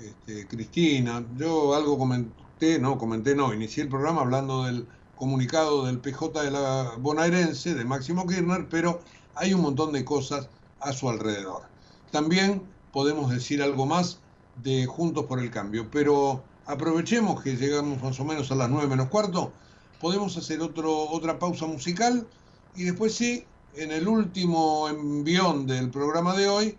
[0.00, 1.22] este, Cristina.
[1.36, 4.86] Yo algo comenté, no, comenté no, inicié el programa hablando del
[5.16, 9.00] comunicado del PJ de la bonaerense, de Máximo Kirchner, pero
[9.34, 10.48] hay un montón de cosas
[10.80, 11.64] a su alrededor.
[12.10, 14.20] También podemos decir algo más
[14.62, 18.86] de Juntos por el Cambio, pero aprovechemos que llegamos más o menos a las 9
[18.88, 19.52] menos cuarto,
[20.00, 22.26] podemos hacer otro, otra pausa musical
[22.74, 23.44] y después sí,
[23.74, 26.78] en el último envión del programa de hoy,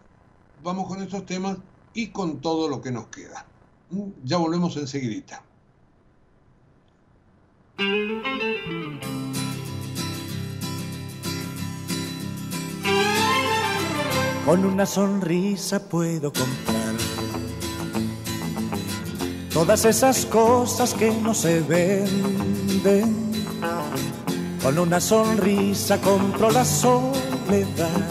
[0.64, 1.58] vamos con estos temas
[1.94, 3.46] y con todo lo que nos queda.
[3.92, 4.10] ¿Mm?
[4.24, 5.44] Ya volvemos enseguidita.
[14.46, 16.83] Con una sonrisa puedo comprar
[19.54, 23.16] todas esas cosas que no se venden.
[24.62, 28.10] Con una sonrisa compro la soledad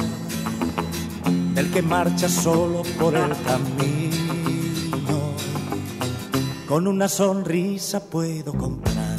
[1.55, 4.13] del que marcha solo por el camino.
[6.69, 9.17] Con una sonrisa puedo comprar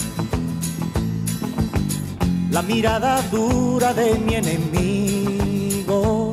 [2.51, 6.31] la mirada dura de mi enemigo.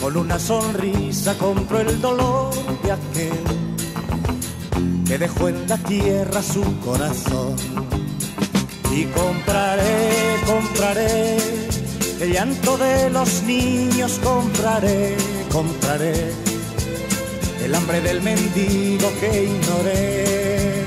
[0.00, 2.52] Con una sonrisa compro el dolor
[2.82, 3.59] de aquel
[5.10, 7.56] que dejó en la tierra su corazón.
[8.94, 11.36] Y compraré, compraré
[12.20, 15.16] el llanto de los niños, compraré,
[15.50, 16.32] compraré
[17.64, 20.84] el hambre del mendigo que ignoré.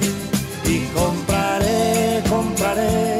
[0.67, 3.17] Y compraré, compraré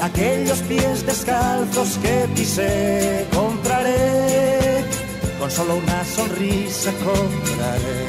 [0.00, 4.84] aquellos pies descalzos que pisé, compraré,
[5.38, 8.03] con solo una sonrisa compraré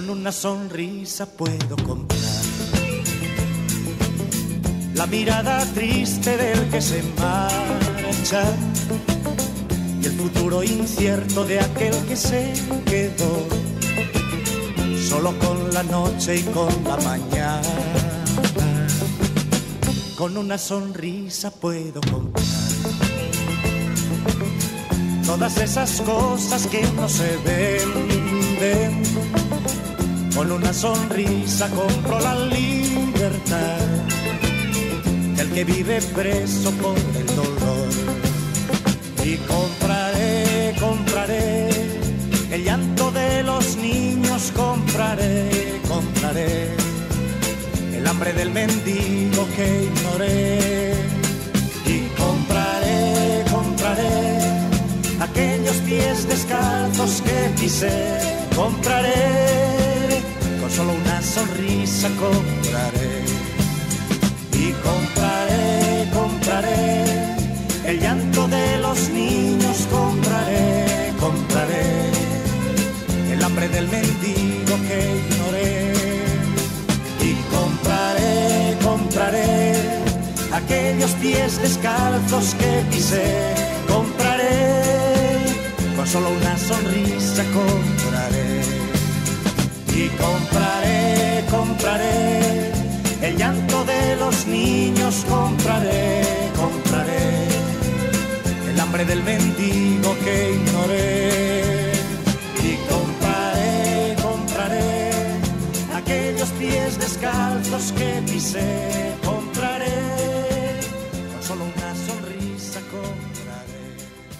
[0.00, 2.20] con una sonrisa puedo comprar
[4.94, 8.42] la mirada triste del que se marcha
[10.00, 12.50] y el futuro incierto de aquel que se
[12.86, 13.46] quedó
[15.06, 17.62] solo con la noche y con la mañana.
[20.16, 22.46] Con una sonrisa puedo comprar
[25.26, 29.39] todas esas cosas que no se venden
[30.40, 33.78] con una sonrisa compro la libertad
[35.36, 37.88] del que vive preso por el dolor.
[39.22, 41.68] Y compraré, compraré
[42.52, 46.70] el llanto de los niños, compraré, compraré
[47.92, 50.94] el hambre del mendigo que ignoré.
[51.84, 54.14] Y compraré, compraré
[55.20, 58.20] aquellos pies descalzos que pisé,
[58.56, 59.69] compraré
[60.80, 63.14] solo una sonrisa compraré.
[64.64, 67.04] Y compraré, compraré.
[67.84, 71.86] El llanto de los niños, compraré, compraré.
[73.32, 75.92] El hambre del mendigo que ignoré.
[77.28, 79.74] Y compraré, compraré.
[80.60, 83.28] Aquellos pies descalzos que pisé,
[83.86, 84.56] compraré,
[85.96, 88.50] con solo una sonrisa compraré.
[90.02, 90.69] Y compraré,
[91.50, 92.72] compraré.
[93.20, 96.22] El llanto de los niños, compraré,
[96.56, 97.48] compraré.
[98.70, 101.92] El hambre del mendigo que ignoré.
[102.62, 105.10] Y compraré, compraré.
[105.94, 110.80] Aquellos pies descalzos que pisé, compraré.
[111.32, 113.82] Con solo una sonrisa compraré.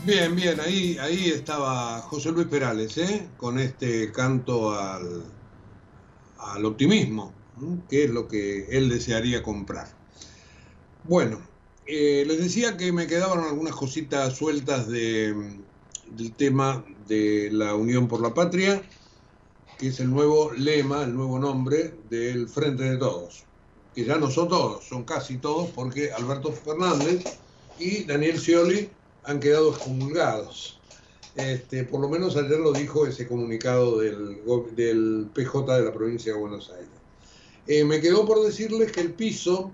[0.05, 3.29] Bien, bien, ahí, ahí estaba José Luis Perales, ¿eh?
[3.37, 5.23] con este canto al,
[6.53, 7.33] al optimismo,
[7.89, 9.89] que es lo que él desearía comprar.
[11.05, 11.41] Bueno,
[11.87, 15.35] eh, les decía que me quedaban algunas cositas sueltas de,
[16.11, 18.83] del tema de la Unión por la Patria,
[19.79, 23.45] que es el nuevo lema, el nuevo nombre del Frente de Todos,
[23.95, 27.25] que ya no son todos, son casi todos, porque Alberto Fernández
[27.79, 28.91] y Daniel Scioli
[29.25, 30.80] han quedado excomulgados.
[31.41, 34.41] Este, por lo menos ayer lo dijo ese comunicado del,
[34.75, 36.89] del PJ de la provincia de Buenos Aires.
[37.67, 39.71] Eh, me quedó por decirles que el piso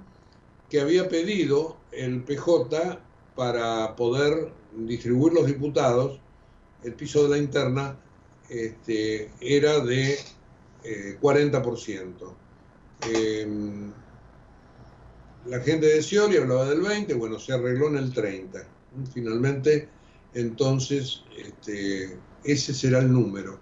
[0.71, 3.01] que había pedido el PJ
[3.35, 6.21] para poder distribuir los diputados
[6.83, 7.97] el piso de la interna
[8.49, 10.19] este, era de
[11.21, 12.35] 40%.
[13.09, 13.93] Eh, em,
[15.47, 18.67] la gente de Scioli hablaba del 20, bueno, se arregló en el 30.
[19.12, 19.89] Finalmente,
[20.37, 23.59] entonces, este, ese será el número.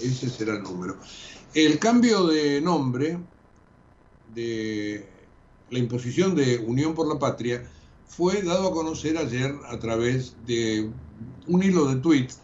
[0.00, 0.96] Ese será el número.
[1.52, 3.18] El cambio de nombre
[4.32, 5.06] de
[5.70, 7.68] la imposición de Unión por la Patria
[8.06, 10.90] fue dado a conocer ayer a través de
[11.48, 12.38] un hilo de tweets,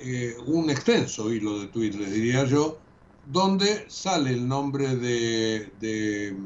[0.00, 2.78] eh, un extenso hilo de tweets, les diría yo,
[3.26, 6.36] donde sale el nombre de,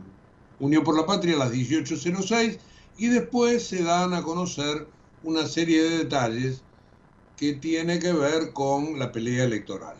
[0.60, 2.58] Unión por la Patria a las 18.06
[2.96, 4.86] y después se dan a conocer
[5.24, 6.62] una serie de detalles
[7.36, 9.96] que tiene que ver con la pelea electoral.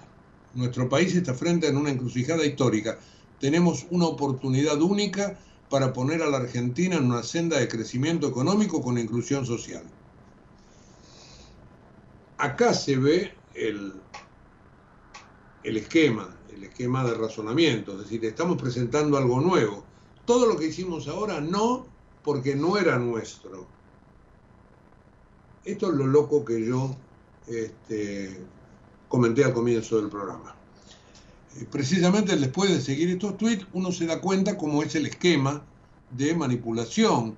[0.55, 2.99] Nuestro país está frente a una encrucijada histórica.
[3.41, 5.39] Tenemos una oportunidad única
[5.71, 9.85] para poner a la Argentina en una senda de crecimiento económico con inclusión social.
[12.37, 13.95] Acá se ve el,
[15.63, 19.85] el esquema, el esquema de razonamiento, es decir, estamos presentando algo nuevo.
[20.27, 21.87] Todo lo que hicimos ahora no
[22.23, 23.67] porque no era nuestro.
[25.65, 26.97] Esto es lo loco que yo
[27.47, 28.41] este,
[29.09, 30.55] comenté al comienzo del programa.
[31.57, 35.63] Eh, precisamente después de seguir estos tweets, uno se da cuenta cómo es el esquema
[36.11, 37.37] de manipulación,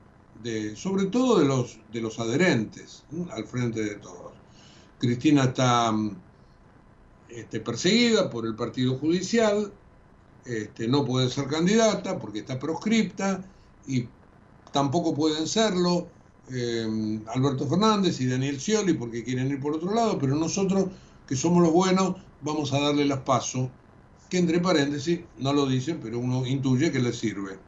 [0.75, 4.33] sobre todo de los, de los adherentes, al frente de todos.
[4.99, 6.17] Cristina está mm,
[7.29, 9.73] este, perseguida por el Partido Judicial,
[10.45, 13.43] este, no puede ser candidata porque está proscripta
[13.87, 14.07] y
[14.73, 16.09] tampoco pueden serlo
[16.51, 20.87] eh, Alberto Fernández y Daniel Scioli porque quieren ir por otro lado, pero nosotros,
[21.27, 23.69] que somos los buenos, vamos a darle las pasos,
[24.29, 27.59] que entre paréntesis, no lo dicen, pero uno intuye que les sirve.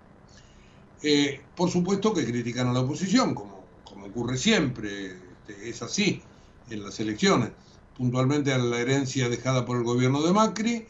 [1.03, 5.17] Eh, por supuesto que critican a la oposición, como, como ocurre siempre,
[5.47, 6.23] este, es así
[6.71, 7.51] en las elecciones.
[7.97, 10.87] Puntualmente a la herencia dejada por el gobierno de Macri,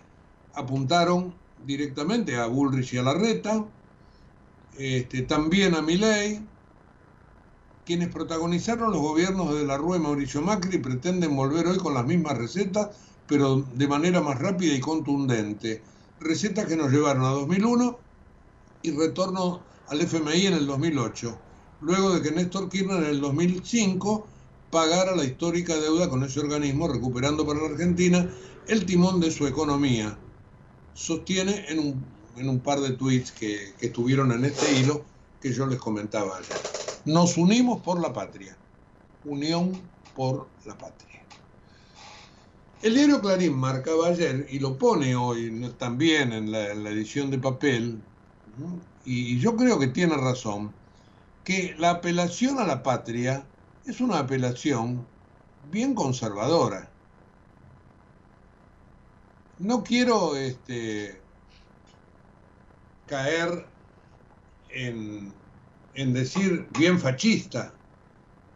[0.55, 1.35] apuntaron
[1.65, 3.65] directamente a Bullrich y a Larreta,
[4.79, 6.41] este, también a Milei,
[7.87, 12.37] quienes protagonizaron los gobiernos de la y Mauricio Macri pretenden volver hoy con las mismas
[12.37, 12.89] recetas,
[13.29, 15.83] pero de manera más rápida y contundente.
[16.19, 17.97] Recetas que nos llevaron a 2001
[18.83, 21.39] y retorno al FMI en el 2008,
[21.83, 24.27] luego de que Néstor Kirchner en el 2005
[24.73, 28.29] pagara la histórica deuda con ese organismo, recuperando para la Argentina
[28.67, 30.19] el timón de su economía.
[30.95, 32.05] Sostiene en un,
[32.37, 35.05] en un par de tweets que, que estuvieron en este hilo
[35.41, 36.66] que yo les comentaba ayer.
[37.07, 38.57] Nos unimos por la patria.
[39.25, 39.81] Unión
[40.17, 41.23] por la patria.
[42.83, 48.03] El diario Clarín marcaba ayer, y lo pone hoy también en la, edición de papel,
[49.05, 50.73] y yo creo que tiene razón,
[51.45, 53.47] que la apelación a la patria
[53.87, 55.07] es una apelación
[55.71, 56.91] bien conservadora.
[59.61, 61.21] No quiero este,
[63.07, 63.65] caer
[64.71, 65.33] en
[65.97, 67.73] en decir bien fascista,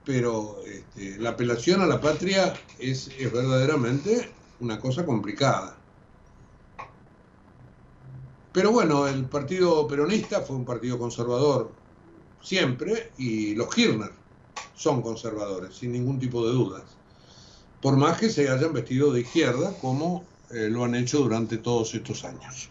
[0.04, 4.30] pero este, la apelación a la patria es, verdaderamente
[4.60, 5.76] una cosa complicada.
[8.52, 11.70] Pero bueno, el partido peronista fue un partido conservador
[12.42, 14.12] siempre y los Kirchner
[14.74, 16.82] son conservadores, sin ningún tipo de dudas.
[17.80, 21.94] Por más que se hayan vestido de izquierda como eh, lo han hecho durante todos
[21.94, 22.68] estos años.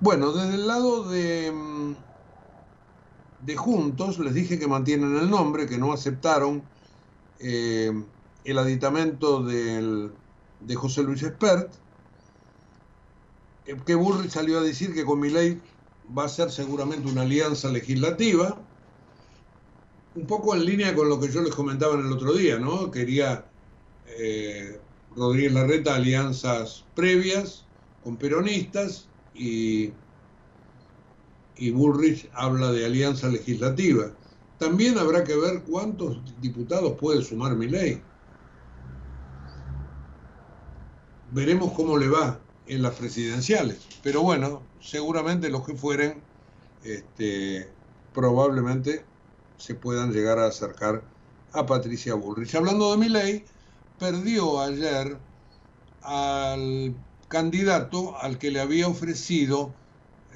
[0.00, 1.94] Bueno, desde el lado de, mm,
[3.40, 6.62] de Juntos, les dije que mantienen el nombre, que no aceptaron
[7.40, 7.92] eh,
[8.44, 11.72] el aditamento de José Luis Espert,
[13.68, 15.60] eh, que Burri salió a decir que con mi ley
[16.16, 18.56] va a ser seguramente una alianza legislativa,
[20.14, 22.90] un poco en línea con lo que yo les comentaba en el otro día, ¿no?
[22.90, 23.44] Quería
[24.06, 24.80] eh,
[25.14, 27.66] Rodríguez Larreta alianzas previas
[28.02, 29.92] con peronistas y
[31.58, 34.12] y Bullrich habla de alianza legislativa.
[34.58, 38.02] También habrá que ver cuántos diputados puede sumar mi ley.
[41.30, 43.78] Veremos cómo le va en las presidenciales.
[44.02, 46.20] Pero bueno, seguramente los que fueren,
[46.82, 47.68] este,
[48.14, 49.04] probablemente
[49.58, 51.02] se puedan llegar a acercar
[51.52, 52.54] a Patricia Bullrich.
[52.54, 53.44] Hablando de mi ley,
[53.98, 55.18] perdió ayer
[56.02, 56.94] al
[57.28, 59.74] candidato al que le había ofrecido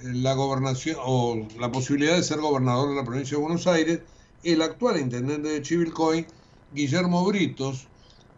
[0.02, 4.00] la gobernación o la posibilidad de ser gobernador de la provincia de Buenos Aires
[4.42, 6.26] el actual intendente de Chivilcoy,
[6.74, 7.86] Guillermo Britos,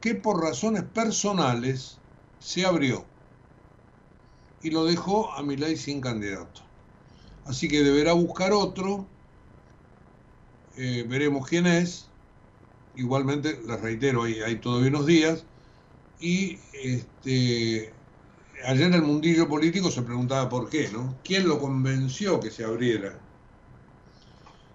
[0.00, 1.98] que por razones personales
[2.38, 3.04] se abrió
[4.62, 6.62] y lo dejó a Milay sin candidato.
[7.46, 9.06] Así que deberá buscar otro,
[10.76, 12.06] eh, veremos quién es.
[12.96, 15.44] Igualmente, les reitero, hay, hay todavía unos días,
[16.20, 17.92] Y este,
[18.66, 21.16] ayer en el mundillo político se preguntaba por qué, ¿no?
[21.24, 23.18] ¿Quién lo convenció que se abriera?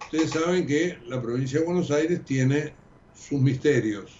[0.01, 2.73] Ustedes saben que la provincia de Buenos Aires tiene
[3.13, 4.11] sus misterios.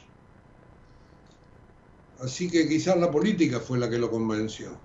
[2.21, 4.77] Así que quizás la política fue la que lo convenció.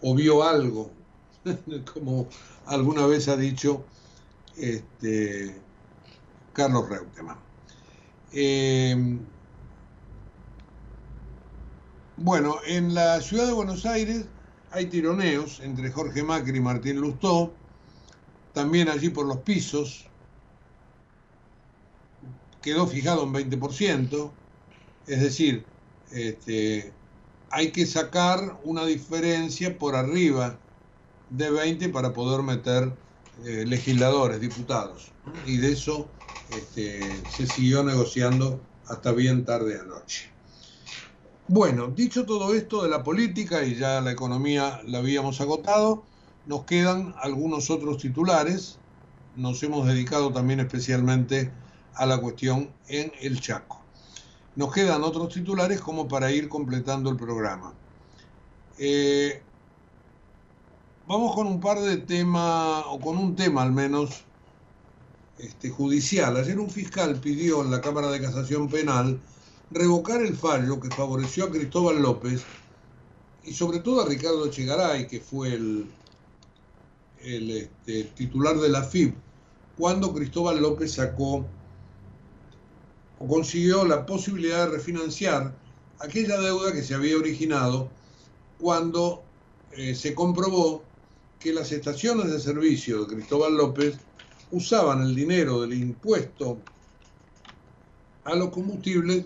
[0.00, 0.90] O vio algo,
[1.92, 2.28] como
[2.66, 3.84] alguna vez ha dicho
[4.56, 5.54] este,
[6.52, 7.38] Carlos Reutemann.
[8.32, 9.18] Eh,
[12.18, 14.24] bueno, en la ciudad de Buenos Aires
[14.70, 17.52] hay tironeos entre Jorge Macri y Martín Lustó,
[18.52, 20.06] también allí por los pisos,
[22.60, 24.30] quedó fijado en 20%,
[25.06, 25.64] es decir,
[26.10, 26.92] este,
[27.50, 30.58] hay que sacar una diferencia por arriba
[31.30, 32.92] de 20 para poder meter
[33.44, 35.12] eh, legisladores, diputados.
[35.46, 36.10] Y de eso
[36.50, 37.00] este,
[37.30, 40.37] se siguió negociando hasta bien tarde anoche.
[41.50, 46.02] Bueno, dicho todo esto de la política y ya la economía la habíamos agotado,
[46.44, 48.78] nos quedan algunos otros titulares.
[49.34, 51.50] Nos hemos dedicado también especialmente
[51.94, 53.80] a la cuestión en el Chaco.
[54.56, 57.72] Nos quedan otros titulares como para ir completando el programa.
[58.76, 59.40] Eh,
[61.06, 64.22] vamos con un par de temas, o con un tema al menos,
[65.38, 66.36] este, judicial.
[66.36, 69.18] Ayer un fiscal pidió en la Cámara de Casación Penal
[69.70, 72.42] revocar el fallo que favoreció a Cristóbal López
[73.44, 75.86] y sobre todo a Ricardo Echegaray, que fue el,
[77.22, 79.14] este, titular de la FIB,
[79.76, 81.46] cuando Cristóbal López sacó
[83.18, 85.54] o consiguió la posibilidad de refinanciar
[85.98, 87.88] aquella deuda que se había originado
[88.58, 89.22] cuando
[89.72, 90.82] eh, se comprobó
[91.40, 93.96] que las estaciones de servicio de Cristóbal López
[94.50, 96.58] usaban el dinero del impuesto
[98.24, 99.24] a los combustibles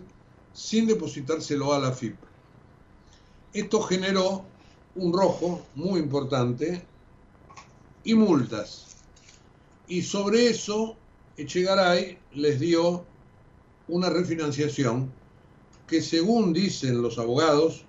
[0.52, 2.16] sin depositárselo a la FIP.
[3.52, 4.44] Esto generó
[4.94, 6.82] un rojo muy importante
[8.04, 8.86] y multas.
[9.88, 10.96] Y sobre eso
[11.36, 13.04] Echegaray les dio
[13.88, 15.12] una refinanciación
[15.86, 17.84] que según dicen los abogados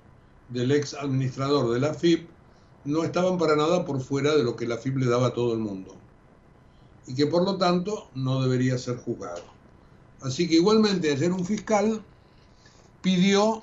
[0.49, 2.27] del ex administrador de la FIP,
[2.85, 5.53] no estaban para nada por fuera de lo que la FIP le daba a todo
[5.53, 5.95] el mundo
[7.07, 9.43] y que por lo tanto no debería ser juzgado.
[10.21, 12.03] Así que igualmente ayer un fiscal
[13.03, 13.61] pidió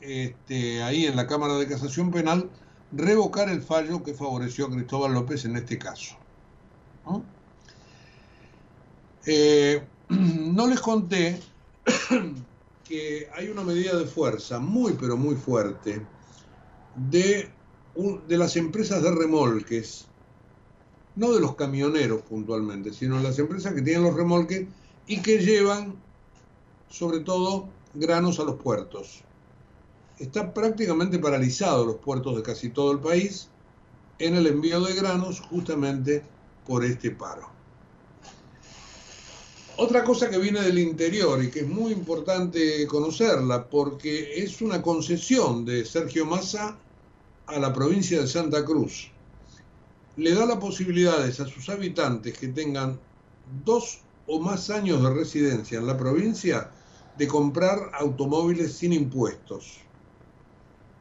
[0.00, 2.50] este, ahí en la Cámara de Casación Penal
[2.90, 6.16] revocar el fallo que favoreció a Cristóbal López en este caso.
[7.06, 7.22] ¿no?
[9.26, 9.80] Eh,
[10.66, 11.40] les conté
[12.84, 16.02] que hay una medida de fuerza muy pero muy fuerte
[16.96, 17.48] de,
[18.26, 20.06] de las empresas de remolques,
[21.16, 24.66] no de los camioneros puntualmente, sino de las empresas que tienen los remolques
[25.06, 25.96] y que llevan
[26.92, 29.22] sobre todo granos a los puertos.
[30.18, 33.48] Está prácticamente paralizado los puertos de casi todo el país
[34.18, 36.22] en el envío de granos justamente
[36.66, 37.48] por este paro.
[39.78, 44.82] Otra cosa que viene del interior y que es muy importante conocerla porque es una
[44.82, 46.76] concesión de Sergio Massa
[47.46, 49.10] a la provincia de Santa Cruz.
[50.18, 53.00] Le da la posibilidades a sus habitantes que tengan
[53.64, 56.70] dos o más años de residencia en la provincia
[57.16, 59.78] de comprar automóviles sin impuestos.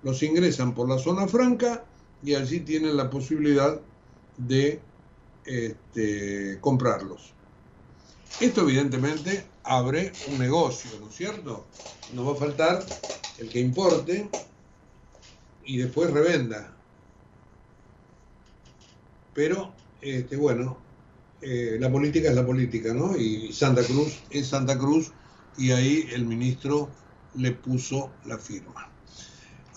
[0.03, 1.85] Los ingresan por la zona franca
[2.23, 3.79] y allí tienen la posibilidad
[4.37, 4.81] de
[5.45, 7.33] este, comprarlos.
[8.39, 11.65] Esto evidentemente abre un negocio, ¿no es cierto?
[12.13, 12.83] No va a faltar
[13.37, 14.29] el que importe
[15.65, 16.75] y después revenda.
[19.33, 20.77] Pero, este, bueno,
[21.41, 23.15] eh, la política es la política, ¿no?
[23.15, 25.11] Y Santa Cruz es Santa Cruz
[25.57, 26.89] y ahí el ministro
[27.35, 28.89] le puso la firma.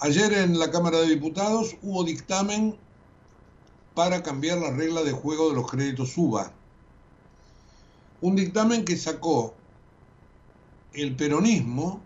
[0.00, 2.76] Ayer en la Cámara de Diputados hubo dictamen
[3.94, 6.52] para cambiar la regla de juego de los créditos UBA.
[8.20, 9.54] Un dictamen que sacó
[10.92, 12.00] el peronismo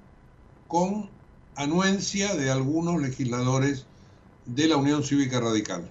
[0.66, 1.10] con
[1.56, 3.86] anuencia de algunos legisladores
[4.46, 5.90] de la Unión Cívica Radical.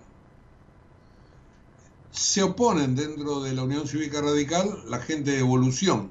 [2.11, 6.09] Se oponen dentro de la Unión Cívica Radical la gente de Evolución,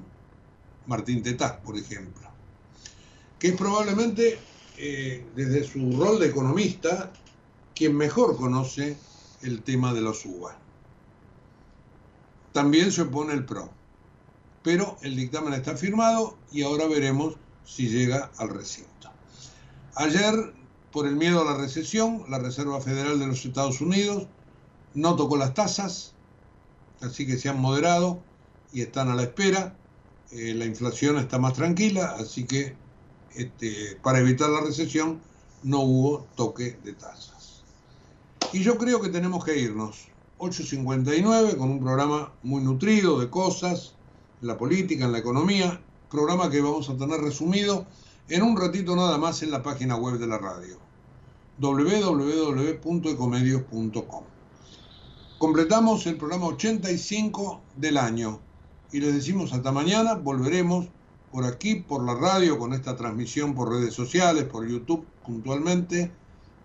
[0.87, 2.27] Martín Tetaz, por ejemplo,
[3.39, 4.39] que es probablemente
[4.77, 7.11] eh, desde su rol de economista
[7.75, 8.97] quien mejor conoce
[9.41, 10.57] el tema de los UBA.
[12.53, 13.69] También se opone el PRO,
[14.63, 17.35] pero el dictamen está firmado y ahora veremos
[17.65, 19.11] si llega al recinto.
[19.95, 20.53] Ayer,
[20.91, 24.27] por el miedo a la recesión, la Reserva Federal de los Estados Unidos
[24.93, 26.13] no tocó las tasas,
[27.01, 28.21] así que se han moderado
[28.73, 29.75] y están a la espera
[30.31, 32.75] eh, la inflación está más tranquila, así que
[33.35, 35.21] este, para evitar la recesión
[35.63, 37.63] no hubo toque de tasas.
[38.53, 40.07] Y yo creo que tenemos que irnos.
[40.39, 43.95] 8.59 con un programa muy nutrido de cosas,
[44.41, 47.85] en la política, en la economía, programa que vamos a tener resumido
[48.29, 50.77] en un ratito nada más en la página web de la radio
[51.59, 54.23] www.ecomedios.com.
[55.39, 58.41] Completamos el programa 85 del año
[58.91, 60.87] y les decimos hasta mañana, volveremos
[61.31, 66.11] por aquí, por la radio, con esta transmisión por redes sociales, por YouTube puntualmente,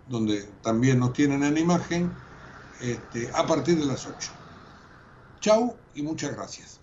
[0.07, 2.11] donde también nos tienen en imagen,
[2.81, 4.31] este, a partir de las 8.
[5.41, 6.82] Chau y muchas gracias.